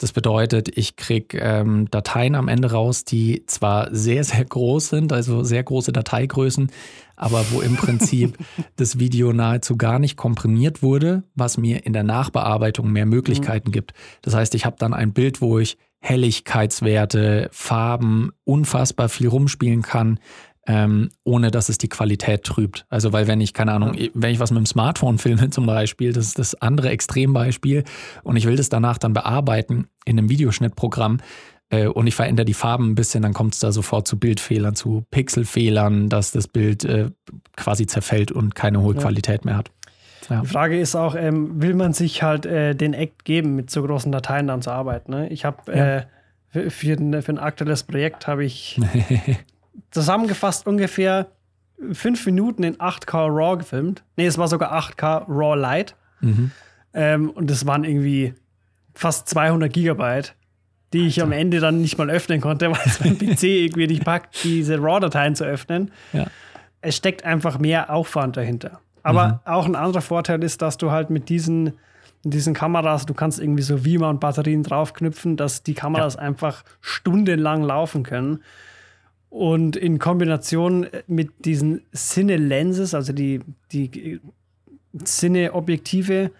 Das 0.00 0.12
bedeutet, 0.12 0.78
ich 0.78 0.96
kriege 0.96 1.38
ähm, 1.38 1.90
Dateien 1.90 2.34
am 2.34 2.48
Ende 2.48 2.72
raus, 2.72 3.04
die 3.04 3.44
zwar 3.46 3.94
sehr, 3.94 4.24
sehr 4.24 4.46
groß 4.46 4.88
sind, 4.88 5.12
also 5.12 5.42
sehr 5.42 5.62
große 5.62 5.92
Dateigrößen, 5.92 6.72
aber 7.16 7.44
wo 7.50 7.60
im 7.60 7.76
Prinzip 7.76 8.38
das 8.76 8.98
Video 8.98 9.34
nahezu 9.34 9.76
gar 9.76 9.98
nicht 9.98 10.16
komprimiert 10.16 10.82
wurde, 10.82 11.24
was 11.34 11.58
mir 11.58 11.84
in 11.84 11.92
der 11.92 12.02
Nachbearbeitung 12.02 12.90
mehr 12.90 13.04
Möglichkeiten 13.04 13.68
mhm. 13.68 13.72
gibt. 13.72 13.92
Das 14.22 14.34
heißt, 14.34 14.54
ich 14.54 14.64
habe 14.64 14.76
dann 14.78 14.94
ein 14.94 15.12
Bild, 15.12 15.42
wo 15.42 15.58
ich 15.58 15.76
Helligkeitswerte, 16.00 17.50
Farben, 17.52 18.30
unfassbar 18.44 19.10
viel 19.10 19.28
rumspielen 19.28 19.82
kann, 19.82 20.18
ähm, 20.70 21.10
ohne 21.24 21.50
dass 21.50 21.68
es 21.68 21.78
die 21.78 21.88
Qualität 21.88 22.44
trübt. 22.44 22.86
Also, 22.90 23.12
weil 23.12 23.26
wenn 23.26 23.40
ich, 23.40 23.54
keine 23.54 23.72
Ahnung, 23.72 23.96
wenn 24.14 24.32
ich 24.32 24.38
was 24.38 24.52
mit 24.52 24.58
dem 24.58 24.66
Smartphone 24.66 25.18
filme 25.18 25.50
zum 25.50 25.66
Beispiel, 25.66 26.12
das 26.12 26.28
ist 26.28 26.38
das 26.38 26.54
andere 26.62 26.90
Extrembeispiel, 26.90 27.82
und 28.22 28.36
ich 28.36 28.46
will 28.46 28.54
das 28.54 28.68
danach 28.68 28.96
dann 28.96 29.12
bearbeiten 29.12 29.88
in 30.04 30.16
einem 30.16 30.28
Videoschnittprogramm, 30.28 31.18
äh, 31.70 31.88
und 31.88 32.06
ich 32.06 32.14
verändere 32.14 32.44
die 32.44 32.54
Farben 32.54 32.90
ein 32.90 32.94
bisschen, 32.94 33.22
dann 33.22 33.32
kommt 33.32 33.54
es 33.54 33.60
da 33.60 33.72
sofort 33.72 34.06
zu 34.06 34.16
Bildfehlern, 34.16 34.76
zu 34.76 35.04
Pixelfehlern, 35.10 36.08
dass 36.08 36.30
das 36.30 36.46
Bild 36.46 36.84
äh, 36.84 37.10
quasi 37.56 37.86
zerfällt 37.86 38.30
und 38.30 38.54
keine 38.54 38.80
hohe 38.80 38.94
ja. 38.94 39.00
Qualität 39.00 39.44
mehr 39.44 39.56
hat. 39.56 39.72
Ja. 40.28 40.42
Die 40.42 40.46
Frage 40.46 40.78
ist 40.78 40.94
auch, 40.94 41.16
ähm, 41.16 41.60
will 41.60 41.74
man 41.74 41.94
sich 41.94 42.22
halt 42.22 42.46
äh, 42.46 42.76
den 42.76 42.94
Act 42.94 43.24
geben, 43.24 43.56
mit 43.56 43.70
so 43.70 43.82
großen 43.82 44.12
Dateien 44.12 44.46
dann 44.46 44.62
zu 44.62 44.70
arbeiten? 44.70 45.10
Ne? 45.10 45.28
Ich 45.30 45.44
habe 45.44 45.72
ja. 45.74 45.96
Äh, 45.96 46.02
für, 46.52 46.70
für, 46.70 46.92
ein, 46.92 47.22
für 47.22 47.32
ein 47.32 47.38
aktuelles 47.38 47.82
Projekt 47.82 48.26
habe 48.26 48.44
ich 48.44 48.80
zusammengefasst 49.90 50.66
ungefähr 50.66 51.28
fünf 51.92 52.24
Minuten 52.26 52.62
in 52.62 52.76
8K 52.76 53.28
RAW 53.28 53.58
gefilmt. 53.58 54.02
Nee, 54.16 54.26
es 54.26 54.38
war 54.38 54.48
sogar 54.48 54.72
8K 54.72 55.24
RAW 55.28 55.56
Light. 55.56 55.96
Mhm. 56.20 56.50
Ähm, 56.92 57.30
und 57.30 57.50
das 57.50 57.66
waren 57.66 57.84
irgendwie 57.84 58.34
fast 58.94 59.28
200 59.28 59.72
Gigabyte, 59.72 60.34
die 60.92 61.06
ich 61.06 61.22
am 61.22 61.32
Ende 61.32 61.60
dann 61.60 61.80
nicht 61.80 61.98
mal 61.98 62.10
öffnen 62.10 62.40
konnte, 62.40 62.70
weil 62.70 62.80
es 62.84 63.00
mein 63.00 63.18
PC 63.18 63.44
irgendwie 63.44 63.86
nicht 63.86 64.04
packt, 64.04 64.44
diese 64.44 64.78
RAW-Dateien 64.78 65.34
zu 65.34 65.44
öffnen. 65.44 65.90
Ja. 66.12 66.26
Es 66.80 66.96
steckt 66.96 67.24
einfach 67.24 67.58
mehr 67.58 67.90
Aufwand 67.90 68.36
dahinter. 68.36 68.80
Aber 69.02 69.28
mhm. 69.28 69.38
auch 69.44 69.66
ein 69.66 69.76
anderer 69.76 70.02
Vorteil 70.02 70.42
ist, 70.44 70.62
dass 70.62 70.76
du 70.76 70.90
halt 70.90 71.10
mit 71.10 71.28
diesen, 71.28 71.74
diesen 72.24 72.54
Kameras, 72.54 73.06
du 73.06 73.14
kannst 73.14 73.40
irgendwie 73.40 73.62
so 73.62 73.84
Vima 73.84 74.10
und 74.10 74.20
Batterien 74.20 74.62
draufknüpfen, 74.62 75.36
dass 75.36 75.62
die 75.62 75.74
Kameras 75.74 76.14
ja. 76.14 76.20
einfach 76.20 76.64
stundenlang 76.80 77.62
laufen 77.62 78.02
können. 78.02 78.42
Und 79.30 79.76
in 79.76 80.00
Kombination 80.00 80.88
mit 81.06 81.30
diesen 81.44 81.82
Cine-Lenses, 81.94 82.94
also 82.94 83.12
die, 83.12 83.40
die 83.70 84.20
Cine-Objektive, 85.04 86.32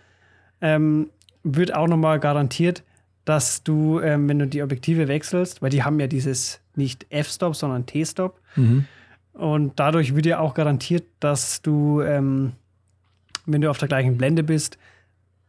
ähm, 0.61 1.11
wird 1.45 1.73
auch 1.73 1.87
nochmal 1.87 2.19
garantiert, 2.19 2.83
dass 3.25 3.63
du, 3.63 4.01
ähm, 4.01 4.29
wenn 4.29 4.41
du 4.41 4.47
die 4.49 4.63
Objektive 4.63 5.07
wechselst, 5.07 5.63
weil 5.63 5.71
die 5.71 5.85
haben 5.85 6.01
ja 6.01 6.09
dieses 6.09 6.61
nicht 6.75 7.07
F-Stop, 7.11 7.55
sondern 7.55 7.87
T-Stop. 7.87 8.41
Mhm. 8.57 8.87
Und 9.35 9.79
dadurch 9.79 10.17
wird 10.17 10.27
ja 10.27 10.41
auch 10.41 10.55
garantiert, 10.55 11.05
dass 11.21 11.63
du, 11.63 12.03
ähm, 12.03 12.53
wenn 13.47 13.61
du 13.61 13.71
auf 13.71 13.79
der 13.79 13.89
gleichen 13.89 14.19
Blende 14.19 14.43
bist, 14.43 14.79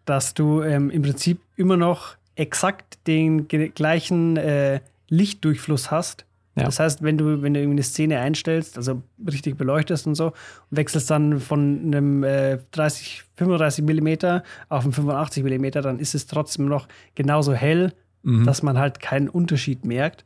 dass 0.05 0.35
du 0.35 0.61
ähm, 0.61 0.91
im 0.91 1.01
Prinzip 1.01 1.41
immer 1.55 1.75
noch 1.75 2.15
exakt 2.35 2.99
den 3.07 3.47
gleichen 3.47 4.37
äh, 4.37 4.79
Lichtdurchfluss 5.09 5.89
hast 5.89 6.25
ja. 6.55 6.65
Das 6.65 6.79
heißt, 6.79 7.01
wenn 7.01 7.17
du, 7.17 7.41
wenn 7.41 7.53
du 7.53 7.61
irgendwie 7.61 7.75
eine 7.75 7.83
Szene 7.83 8.19
einstellst, 8.19 8.77
also 8.77 9.03
richtig 9.25 9.57
beleuchtest 9.57 10.05
und 10.05 10.15
so, 10.15 10.33
wechselst 10.69 11.09
dann 11.09 11.39
von 11.39 11.81
einem 11.85 12.23
äh, 12.23 12.59
30, 12.71 13.23
35 13.37 13.85
Millimeter 13.85 14.43
auf 14.67 14.83
einen 14.83 14.91
85 14.91 15.43
Millimeter, 15.43 15.81
dann 15.81 15.99
ist 15.99 16.13
es 16.13 16.27
trotzdem 16.27 16.65
noch 16.65 16.87
genauso 17.15 17.53
hell, 17.53 17.93
mhm. 18.23 18.45
dass 18.45 18.63
man 18.63 18.77
halt 18.77 18.99
keinen 18.99 19.29
Unterschied 19.29 19.85
merkt. 19.85 20.25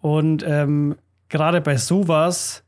Und 0.00 0.44
ähm, 0.46 0.96
gerade 1.30 1.62
bei 1.62 1.78
sowas 1.78 2.62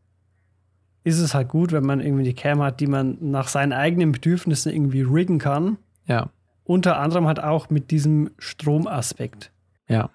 ist 1.05 1.19
es 1.19 1.35
halt 1.35 1.49
gut, 1.49 1.73
wenn 1.73 1.85
man 1.85 2.01
irgendwie 2.01 2.25
die 2.25 2.35
Cam 2.35 2.63
hat, 2.63 2.81
die 2.81 2.87
man 2.87 3.19
nach 3.21 3.49
seinen 3.49 3.73
eigenen 3.73 4.13
Bedürfnissen 4.13 4.73
irgendwie 4.73 5.03
riggen 5.03 5.39
kann. 5.39 5.77
Ja. 6.07 6.31
Unter 6.65 6.99
anderem 6.99 7.27
halt 7.27 7.43
auch 7.43 7.69
mit 7.69 7.91
diesem 7.91 8.31
Stromaspekt. 8.39 9.51
Ja. 9.89 10.11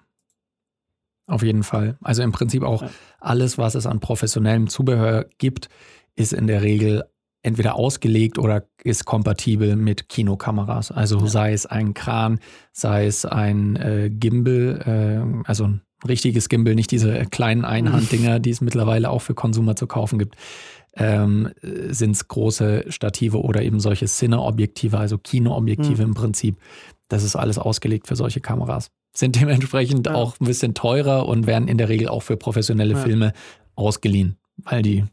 Auf 1.28 1.42
jeden 1.42 1.62
Fall. 1.62 1.96
Also 2.02 2.22
im 2.22 2.32
Prinzip 2.32 2.62
auch 2.62 2.82
alles, 3.20 3.58
was 3.58 3.74
es 3.74 3.86
an 3.86 4.00
professionellem 4.00 4.68
Zubehör 4.68 5.26
gibt, 5.36 5.68
ist 6.16 6.32
in 6.32 6.46
der 6.46 6.62
Regel 6.62 7.04
entweder 7.42 7.76
ausgelegt 7.76 8.38
oder 8.38 8.64
ist 8.82 9.04
kompatibel 9.04 9.76
mit 9.76 10.08
Kinokameras. 10.08 10.90
Also 10.90 11.20
ja. 11.20 11.26
sei 11.26 11.52
es 11.52 11.66
ein 11.66 11.94
Kran, 11.94 12.40
sei 12.72 13.06
es 13.06 13.24
ein 13.24 13.76
äh, 13.76 14.10
Gimbal, 14.10 15.42
äh, 15.44 15.48
also 15.48 15.64
ein 15.64 15.82
richtiges 16.06 16.48
Gimbal, 16.48 16.74
nicht 16.74 16.90
diese 16.90 17.26
kleinen 17.26 17.64
Einhanddinger, 17.64 18.40
die 18.40 18.50
es 18.50 18.60
mittlerweile 18.60 19.10
auch 19.10 19.22
für 19.22 19.34
Konsumer 19.34 19.76
zu 19.76 19.86
kaufen 19.86 20.18
gibt. 20.18 20.36
Ähm, 20.96 21.50
sind 21.62 22.12
es 22.12 22.26
große 22.26 22.86
Stative 22.88 23.40
oder 23.40 23.62
eben 23.62 23.78
solche 23.78 24.06
Cine-Objektive, 24.06 24.98
also 24.98 25.18
Kinoobjektive 25.18 26.02
mhm. 26.02 26.08
im 26.08 26.14
Prinzip. 26.14 26.56
Das 27.08 27.22
ist 27.22 27.36
alles 27.36 27.58
ausgelegt 27.58 28.06
für 28.06 28.16
solche 28.16 28.40
Kameras 28.40 28.90
sind 29.18 29.40
dementsprechend 29.40 30.06
ja. 30.06 30.14
auch 30.14 30.38
ein 30.40 30.46
bisschen 30.46 30.74
teurer 30.74 31.26
und 31.26 31.46
werden 31.46 31.68
in 31.68 31.78
der 31.78 31.88
Regel 31.88 32.08
auch 32.08 32.22
für 32.22 32.36
professionelle 32.36 32.94
ja. 32.94 33.00
Filme 33.00 33.32
ausgeliehen, 33.74 34.36
weil 34.56 34.82
die 34.82 35.04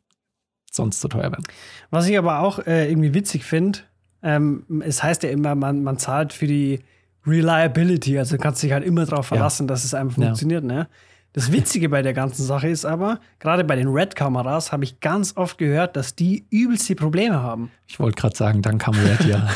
sonst 0.71 1.01
zu 1.01 1.07
teuer 1.07 1.31
werden. 1.31 1.43
Was 1.89 2.07
ich 2.07 2.17
aber 2.17 2.41
auch 2.41 2.59
äh, 2.59 2.89
irgendwie 2.89 3.13
witzig 3.13 3.43
finde, 3.43 3.79
ähm, 4.21 4.81
es 4.83 5.01
heißt 5.01 5.23
ja 5.23 5.29
immer, 5.29 5.55
man, 5.55 5.83
man 5.83 5.97
zahlt 5.97 6.33
für 6.33 6.47
die 6.47 6.79
Reliability, 7.25 8.19
also 8.19 8.35
du 8.35 8.41
kannst 8.41 8.61
dich 8.61 8.71
halt 8.71 8.85
immer 8.85 9.05
darauf 9.05 9.27
verlassen, 9.27 9.63
ja. 9.63 9.67
dass 9.67 9.83
es 9.83 9.93
einfach 9.93 10.15
funktioniert. 10.15 10.63
Ne? 10.63 10.87
Das 11.35 11.51
Witzige 11.51 11.89
bei 11.89 12.01
der 12.01 12.13
ganzen 12.13 12.45
Sache 12.45 12.69
ist 12.69 12.85
aber, 12.85 13.19
gerade 13.39 13.65
bei 13.65 13.75
den 13.75 13.89
Red-Kameras 13.89 14.71
habe 14.71 14.85
ich 14.85 15.01
ganz 15.01 15.35
oft 15.35 15.57
gehört, 15.57 15.97
dass 15.97 16.15
die 16.15 16.45
übelste 16.49 16.95
Probleme 16.95 17.43
haben. 17.43 17.71
Ich 17.87 17.99
wollte 17.99 18.21
gerade 18.21 18.37
sagen, 18.37 18.61
dann 18.61 18.77
kam 18.77 18.95
Red, 18.95 19.25
ja. 19.27 19.49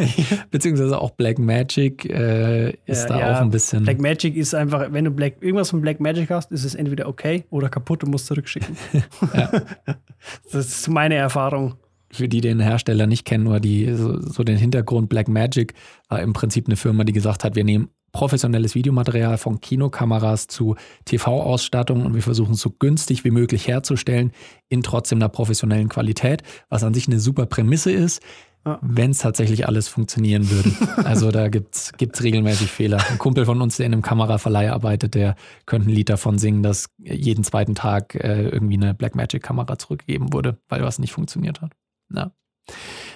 Beziehungsweise 0.52 0.96
auch 0.96 1.10
Black 1.10 1.40
Magic 1.40 2.04
äh, 2.04 2.74
ist 2.86 3.02
ja, 3.02 3.06
da 3.08 3.18
ja, 3.18 3.36
auch 3.36 3.40
ein 3.40 3.50
bisschen. 3.50 3.82
Black 3.82 4.00
Magic 4.00 4.36
ist 4.36 4.54
einfach, 4.54 4.92
wenn 4.92 5.06
du 5.06 5.10
Black, 5.10 5.38
irgendwas 5.40 5.70
von 5.70 5.80
Black 5.80 5.98
Magic 5.98 6.30
hast, 6.30 6.52
ist 6.52 6.62
es 6.62 6.76
entweder 6.76 7.08
okay 7.08 7.42
oder 7.50 7.68
kaputt 7.68 8.04
und 8.04 8.12
musst 8.12 8.26
zurückschicken. 8.26 8.76
das 10.52 10.68
ist 10.68 10.88
meine 10.88 11.16
Erfahrung 11.16 11.74
für 12.12 12.28
die 12.28 12.42
den 12.42 12.60
Hersteller 12.60 13.08
nicht 13.08 13.24
kennen 13.24 13.48
oder 13.48 13.58
die 13.58 13.92
so, 13.92 14.20
so, 14.20 14.44
den 14.44 14.56
Hintergrund 14.56 15.08
Black 15.08 15.26
Magic 15.26 15.74
war 16.08 16.22
im 16.22 16.32
Prinzip 16.32 16.68
eine 16.68 16.76
Firma, 16.76 17.02
die 17.02 17.12
gesagt 17.12 17.42
hat, 17.42 17.56
wir 17.56 17.64
nehmen 17.64 17.88
professionelles 18.14 18.74
Videomaterial 18.74 19.36
von 19.36 19.60
Kinokameras 19.60 20.46
zu 20.46 20.76
TV-Ausstattung 21.04 22.06
und 22.06 22.14
wir 22.14 22.22
versuchen 22.22 22.54
es 22.54 22.60
so 22.60 22.70
günstig 22.70 23.24
wie 23.24 23.32
möglich 23.32 23.66
herzustellen 23.66 24.32
in 24.68 24.82
trotzdem 24.82 25.18
einer 25.18 25.28
professionellen 25.28 25.90
Qualität, 25.90 26.42
was 26.70 26.84
an 26.84 26.94
sich 26.94 27.08
eine 27.08 27.18
super 27.18 27.44
Prämisse 27.44 27.90
ist, 27.90 28.22
ja. 28.64 28.78
wenn 28.82 29.10
es 29.10 29.18
tatsächlich 29.18 29.66
alles 29.66 29.88
funktionieren 29.88 30.48
würde. 30.48 30.70
also 31.04 31.32
da 31.32 31.48
gibt 31.48 31.74
es 31.74 32.22
regelmäßig 32.22 32.70
Fehler. 32.70 33.04
Ein 33.10 33.18
Kumpel 33.18 33.46
von 33.46 33.60
uns, 33.60 33.78
der 33.78 33.86
in 33.86 33.92
einem 33.92 34.02
Kameraverleih 34.02 34.70
arbeitet, 34.70 35.16
der 35.16 35.34
könnte 35.66 35.90
ein 35.90 35.94
Lied 35.94 36.08
davon 36.08 36.38
singen, 36.38 36.62
dass 36.62 36.86
jeden 36.98 37.42
zweiten 37.42 37.74
Tag 37.74 38.14
äh, 38.14 38.48
irgendwie 38.48 38.76
eine 38.76 38.94
Blackmagic-Kamera 38.94 39.76
zurückgegeben 39.76 40.32
wurde, 40.32 40.58
weil 40.68 40.82
was 40.82 41.00
nicht 41.00 41.12
funktioniert 41.12 41.60
hat. 41.60 41.72
Ja. 42.14 42.30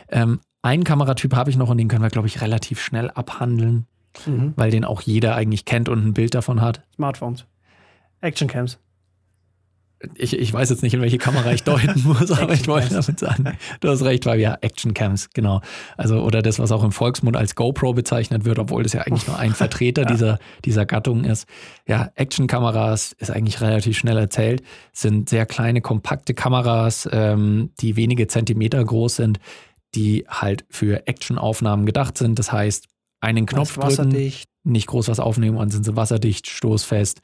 Ähm, 0.09 0.41
einen 0.61 0.83
Kameratyp 0.83 1.37
habe 1.37 1.51
ich 1.51 1.57
noch 1.57 1.71
und 1.71 1.79
den 1.79 1.87
können 1.87 2.03
wir, 2.03 2.11
glaube 2.11 2.27
ich, 2.27 2.41
relativ 2.41 2.81
schnell 2.81 3.11
abhandeln 3.11 3.87
mhm. 4.27 4.55
weil 4.57 4.71
den 4.71 4.85
auch 4.85 5.03
jeder 5.03 5.35
eigentlich 5.35 5.65
kennt 5.65 5.89
und 5.89 6.05
ein 6.05 6.15
Bild 6.15 6.35
davon 6.35 6.61
hat. 6.61 6.83
Smartphones. 6.95 7.47
Actioncams. 8.21 8.79
Ich, 10.15 10.39
ich 10.39 10.53
weiß 10.53 10.71
jetzt 10.71 10.85
nicht, 10.85 10.95
in 10.95 11.01
welche 11.01 11.19
Kamera 11.19 11.53
ich 11.53 11.65
deuten 11.65 12.03
muss, 12.05 12.31
aber 12.31 12.53
ich 12.53 12.69
wollte 12.69 12.91
damit 12.91 13.19
sagen, 13.19 13.59
du 13.81 13.89
hast 13.89 14.03
recht, 14.05 14.27
weil 14.27 14.39
ja, 14.39 14.57
Actioncams, 14.61 15.31
genau. 15.31 15.61
Also, 15.97 16.23
oder 16.23 16.41
das, 16.41 16.61
was 16.61 16.71
auch 16.71 16.85
im 16.85 16.93
Volksmund 16.93 17.37
als 17.37 17.57
GoPro 17.57 17.95
bezeichnet 17.95 18.45
wird, 18.45 18.61
obwohl 18.61 18.85
das 18.85 18.93
ja 18.93 19.03
eigentlich 19.03 19.27
nur 19.27 19.37
ein 19.37 19.51
Vertreter 19.55 20.03
ja. 20.03 20.09
dieser, 20.09 20.39
dieser 20.65 20.87
Gattung 20.87 21.25
ist. 21.25 21.49
Ja, 21.89 22.11
Actionkameras 22.15 23.13
ist 23.19 23.33
eigentlich 23.33 23.61
relativ 23.61 23.99
schnell 23.99 24.19
erzählt, 24.19 24.63
sind 24.93 25.29
sehr 25.29 25.47
kleine, 25.47 25.81
kompakte 25.81 26.33
Kameras, 26.33 27.09
ähm, 27.11 27.71
die 27.81 27.97
wenige 27.97 28.29
Zentimeter 28.29 28.85
groß 28.85 29.17
sind, 29.17 29.41
die 29.97 30.27
halt 30.29 30.65
für 30.71 31.09
Actionaufnahmen 31.09 31.87
gedacht 31.87 32.19
sind. 32.19 32.39
Das 32.39 32.53
heißt, 32.53 32.87
einen 33.21 33.47
Knopf 33.47 33.77
drücken, 33.77 34.33
nicht 34.65 34.87
groß 34.87 35.09
was 35.09 35.21
aufnehmen 35.21 35.57
und 35.57 35.71
sind 35.71 35.85
sie 35.85 35.97
wasserdicht, 35.97 36.47
stoßfest, 36.47 37.21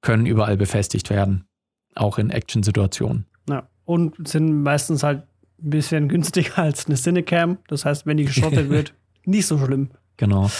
können 0.00 0.26
überall 0.26 0.56
befestigt 0.56 1.10
werden, 1.10 1.46
auch 1.94 2.18
in 2.18 2.30
Action-Situationen. 2.30 3.26
Ja, 3.48 3.68
und 3.84 4.28
sind 4.28 4.62
meistens 4.62 5.02
halt 5.02 5.24
ein 5.62 5.70
bisschen 5.70 6.08
günstiger 6.08 6.58
als 6.58 6.86
eine 6.86 6.96
Cinecam. 6.96 7.58
Das 7.68 7.84
heißt, 7.84 8.06
wenn 8.06 8.16
die 8.16 8.24
geschrottet 8.24 8.68
wird, 8.70 8.94
nicht 9.24 9.46
so 9.46 9.58
schlimm. 9.58 9.90
Genau. 10.16 10.50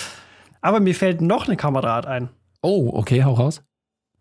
Aber 0.60 0.80
mir 0.80 0.94
fällt 0.94 1.20
noch 1.20 1.46
eine 1.46 1.56
Kameraart 1.56 2.06
ein. 2.06 2.30
Oh, 2.62 2.90
okay, 2.94 3.22
hau 3.22 3.34
raus. 3.34 3.62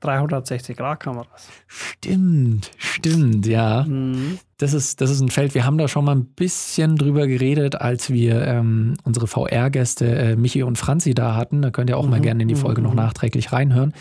360-Grad-Kameras. 0.04 1.48
Stimmt, 1.68 2.72
stimmt, 2.78 3.46
ja. 3.46 3.84
Mhm. 3.84 4.40
Das, 4.58 4.74
ist, 4.74 5.02
das 5.02 5.10
ist 5.10 5.22
ein 5.22 5.30
Feld, 5.30 5.56
wir 5.56 5.66
haben 5.66 5.78
da 5.78 5.88
schon 5.88 6.06
mal 6.06 6.16
ein 6.16 6.26
bisschen 6.26 6.96
drüber 6.96 7.28
geredet, 7.28 7.76
als 7.76 8.10
wir 8.10 8.46
ähm, 8.46 8.96
unsere 9.04 9.28
VR-Gäste 9.28 10.06
äh, 10.06 10.36
Michi 10.36 10.64
und 10.64 10.78
Franzi 10.78 11.14
da 11.14 11.36
hatten. 11.36 11.62
Da 11.62 11.72
könnt 11.72 11.90
ihr 11.90 11.98
auch 11.98 12.06
mhm. 12.06 12.12
mal 12.12 12.22
gerne 12.22 12.44
in 12.44 12.48
die 12.48 12.56
Folge 12.56 12.82
mhm. 12.82 12.88
noch 12.88 12.94
nachträglich 12.94 13.52
reinhören. 13.52 13.94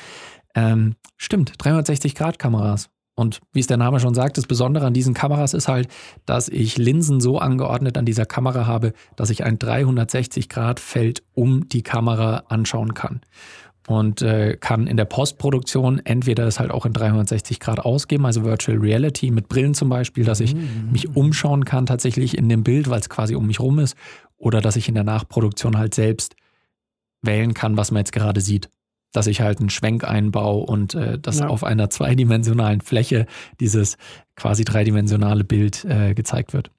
Ähm, 0.54 0.96
stimmt, 1.16 1.52
360-Grad-Kameras. 1.58 2.88
Und 3.14 3.40
wie 3.52 3.60
es 3.60 3.66
der 3.66 3.76
Name 3.76 4.00
schon 4.00 4.14
sagt, 4.14 4.38
das 4.38 4.46
Besondere 4.46 4.86
an 4.86 4.94
diesen 4.94 5.12
Kameras 5.12 5.52
ist 5.52 5.68
halt, 5.68 5.88
dass 6.24 6.48
ich 6.48 6.78
Linsen 6.78 7.20
so 7.20 7.38
angeordnet 7.38 7.98
an 7.98 8.06
dieser 8.06 8.24
Kamera 8.24 8.66
habe, 8.66 8.94
dass 9.16 9.28
ich 9.28 9.44
ein 9.44 9.58
360-Grad-Feld 9.58 11.22
um 11.34 11.68
die 11.68 11.82
Kamera 11.82 12.44
anschauen 12.48 12.94
kann 12.94 13.20
und 13.88 14.22
äh, 14.22 14.56
kann 14.58 14.86
in 14.86 14.96
der 14.96 15.04
Postproduktion 15.04 16.00
entweder 16.04 16.46
es 16.46 16.60
halt 16.60 16.70
auch 16.70 16.86
in 16.86 16.92
360 16.92 17.58
Grad 17.58 17.80
ausgeben, 17.80 18.26
also 18.26 18.44
Virtual 18.44 18.78
Reality 18.78 19.30
mit 19.30 19.48
Brillen 19.48 19.74
zum 19.74 19.88
Beispiel, 19.88 20.24
dass 20.24 20.40
ich 20.40 20.54
mhm. 20.54 20.90
mich 20.92 21.16
umschauen 21.16 21.64
kann 21.64 21.86
tatsächlich 21.86 22.38
in 22.38 22.48
dem 22.48 22.62
Bild, 22.62 22.88
weil 22.88 23.00
es 23.00 23.08
quasi 23.08 23.34
um 23.34 23.46
mich 23.46 23.60
rum 23.60 23.78
ist, 23.78 23.96
oder 24.36 24.60
dass 24.60 24.76
ich 24.76 24.88
in 24.88 24.94
der 24.94 25.04
Nachproduktion 25.04 25.78
halt 25.78 25.94
selbst 25.94 26.36
wählen 27.22 27.54
kann, 27.54 27.76
was 27.76 27.90
man 27.90 28.00
jetzt 28.00 28.12
gerade 28.12 28.40
sieht. 28.40 28.68
Dass 29.12 29.26
ich 29.26 29.40
halt 29.42 29.60
einen 29.60 29.68
Schwenk 29.68 30.04
einbaue 30.04 30.64
und 30.64 30.94
äh, 30.94 31.18
dass 31.18 31.40
ja. 31.40 31.48
auf 31.48 31.64
einer 31.64 31.90
zweidimensionalen 31.90 32.80
Fläche 32.80 33.26
dieses 33.60 33.98
quasi 34.36 34.64
dreidimensionale 34.64 35.44
Bild 35.44 35.84
äh, 35.84 36.14
gezeigt 36.14 36.54
wird 36.54 36.70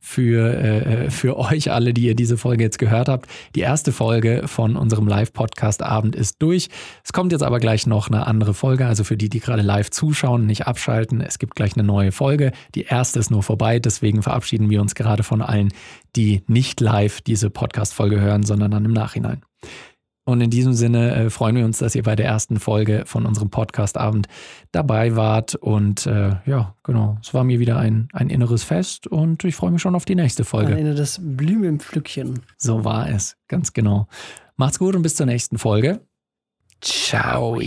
für, 0.00 0.54
äh, 0.54 1.10
für 1.10 1.36
euch 1.38 1.70
alle, 1.70 1.92
die 1.92 2.06
ihr 2.06 2.14
diese 2.14 2.38
Folge 2.38 2.64
jetzt 2.64 2.78
gehört 2.78 3.08
habt. 3.08 3.28
Die 3.54 3.60
erste 3.60 3.92
Folge 3.92 4.42
von 4.46 4.76
unserem 4.76 5.06
Live-Podcast-Abend 5.06 6.16
ist 6.16 6.42
durch. 6.42 6.68
Es 7.04 7.12
kommt 7.12 7.32
jetzt 7.32 7.42
aber 7.42 7.60
gleich 7.60 7.86
noch 7.86 8.08
eine 8.08 8.26
andere 8.26 8.54
Folge. 8.54 8.86
Also 8.86 9.04
für 9.04 9.16
die, 9.16 9.28
die 9.28 9.40
gerade 9.40 9.62
live 9.62 9.90
zuschauen, 9.90 10.46
nicht 10.46 10.66
abschalten. 10.66 11.20
Es 11.20 11.38
gibt 11.38 11.54
gleich 11.54 11.74
eine 11.74 11.84
neue 11.84 12.12
Folge. 12.12 12.52
Die 12.74 12.84
erste 12.84 13.20
ist 13.20 13.30
nur 13.30 13.42
vorbei. 13.42 13.78
Deswegen 13.78 14.22
verabschieden 14.22 14.70
wir 14.70 14.80
uns 14.80 14.94
gerade 14.94 15.22
von 15.22 15.42
allen, 15.42 15.72
die 16.16 16.42
nicht 16.46 16.80
live 16.80 17.20
diese 17.20 17.50
Podcast-Folge 17.50 18.20
hören, 18.20 18.42
sondern 18.42 18.70
dann 18.70 18.84
im 18.86 18.92
Nachhinein. 18.92 19.42
Und 20.30 20.40
in 20.40 20.50
diesem 20.50 20.72
Sinne 20.72 21.14
äh, 21.14 21.30
freuen 21.30 21.56
wir 21.56 21.64
uns, 21.64 21.78
dass 21.78 21.94
ihr 21.94 22.02
bei 22.02 22.16
der 22.16 22.26
ersten 22.26 22.60
Folge 22.60 23.02
von 23.06 23.26
unserem 23.26 23.50
Podcast-Abend 23.50 24.28
dabei 24.72 25.16
wart. 25.16 25.54
Und 25.56 26.06
äh, 26.06 26.36
ja, 26.46 26.74
genau, 26.84 27.18
es 27.22 27.34
war 27.34 27.44
mir 27.44 27.58
wieder 27.58 27.78
ein, 27.78 28.08
ein 28.12 28.30
inneres 28.30 28.62
Fest 28.62 29.06
und 29.06 29.44
ich 29.44 29.56
freue 29.56 29.70
mich 29.70 29.82
schon 29.82 29.94
auf 29.94 30.04
die 30.04 30.14
nächste 30.14 30.44
Folge. 30.44 30.72
Ein 30.72 30.78
inneres 30.78 31.20
Blumenpflückchen. 31.20 32.40
So 32.56 32.84
war 32.84 33.08
es, 33.08 33.36
ganz 33.48 33.72
genau. 33.72 34.08
Macht's 34.56 34.78
gut 34.78 34.94
und 34.94 35.02
bis 35.02 35.16
zur 35.16 35.26
nächsten 35.26 35.58
Folge. 35.58 36.00
Ciao. 36.80 37.58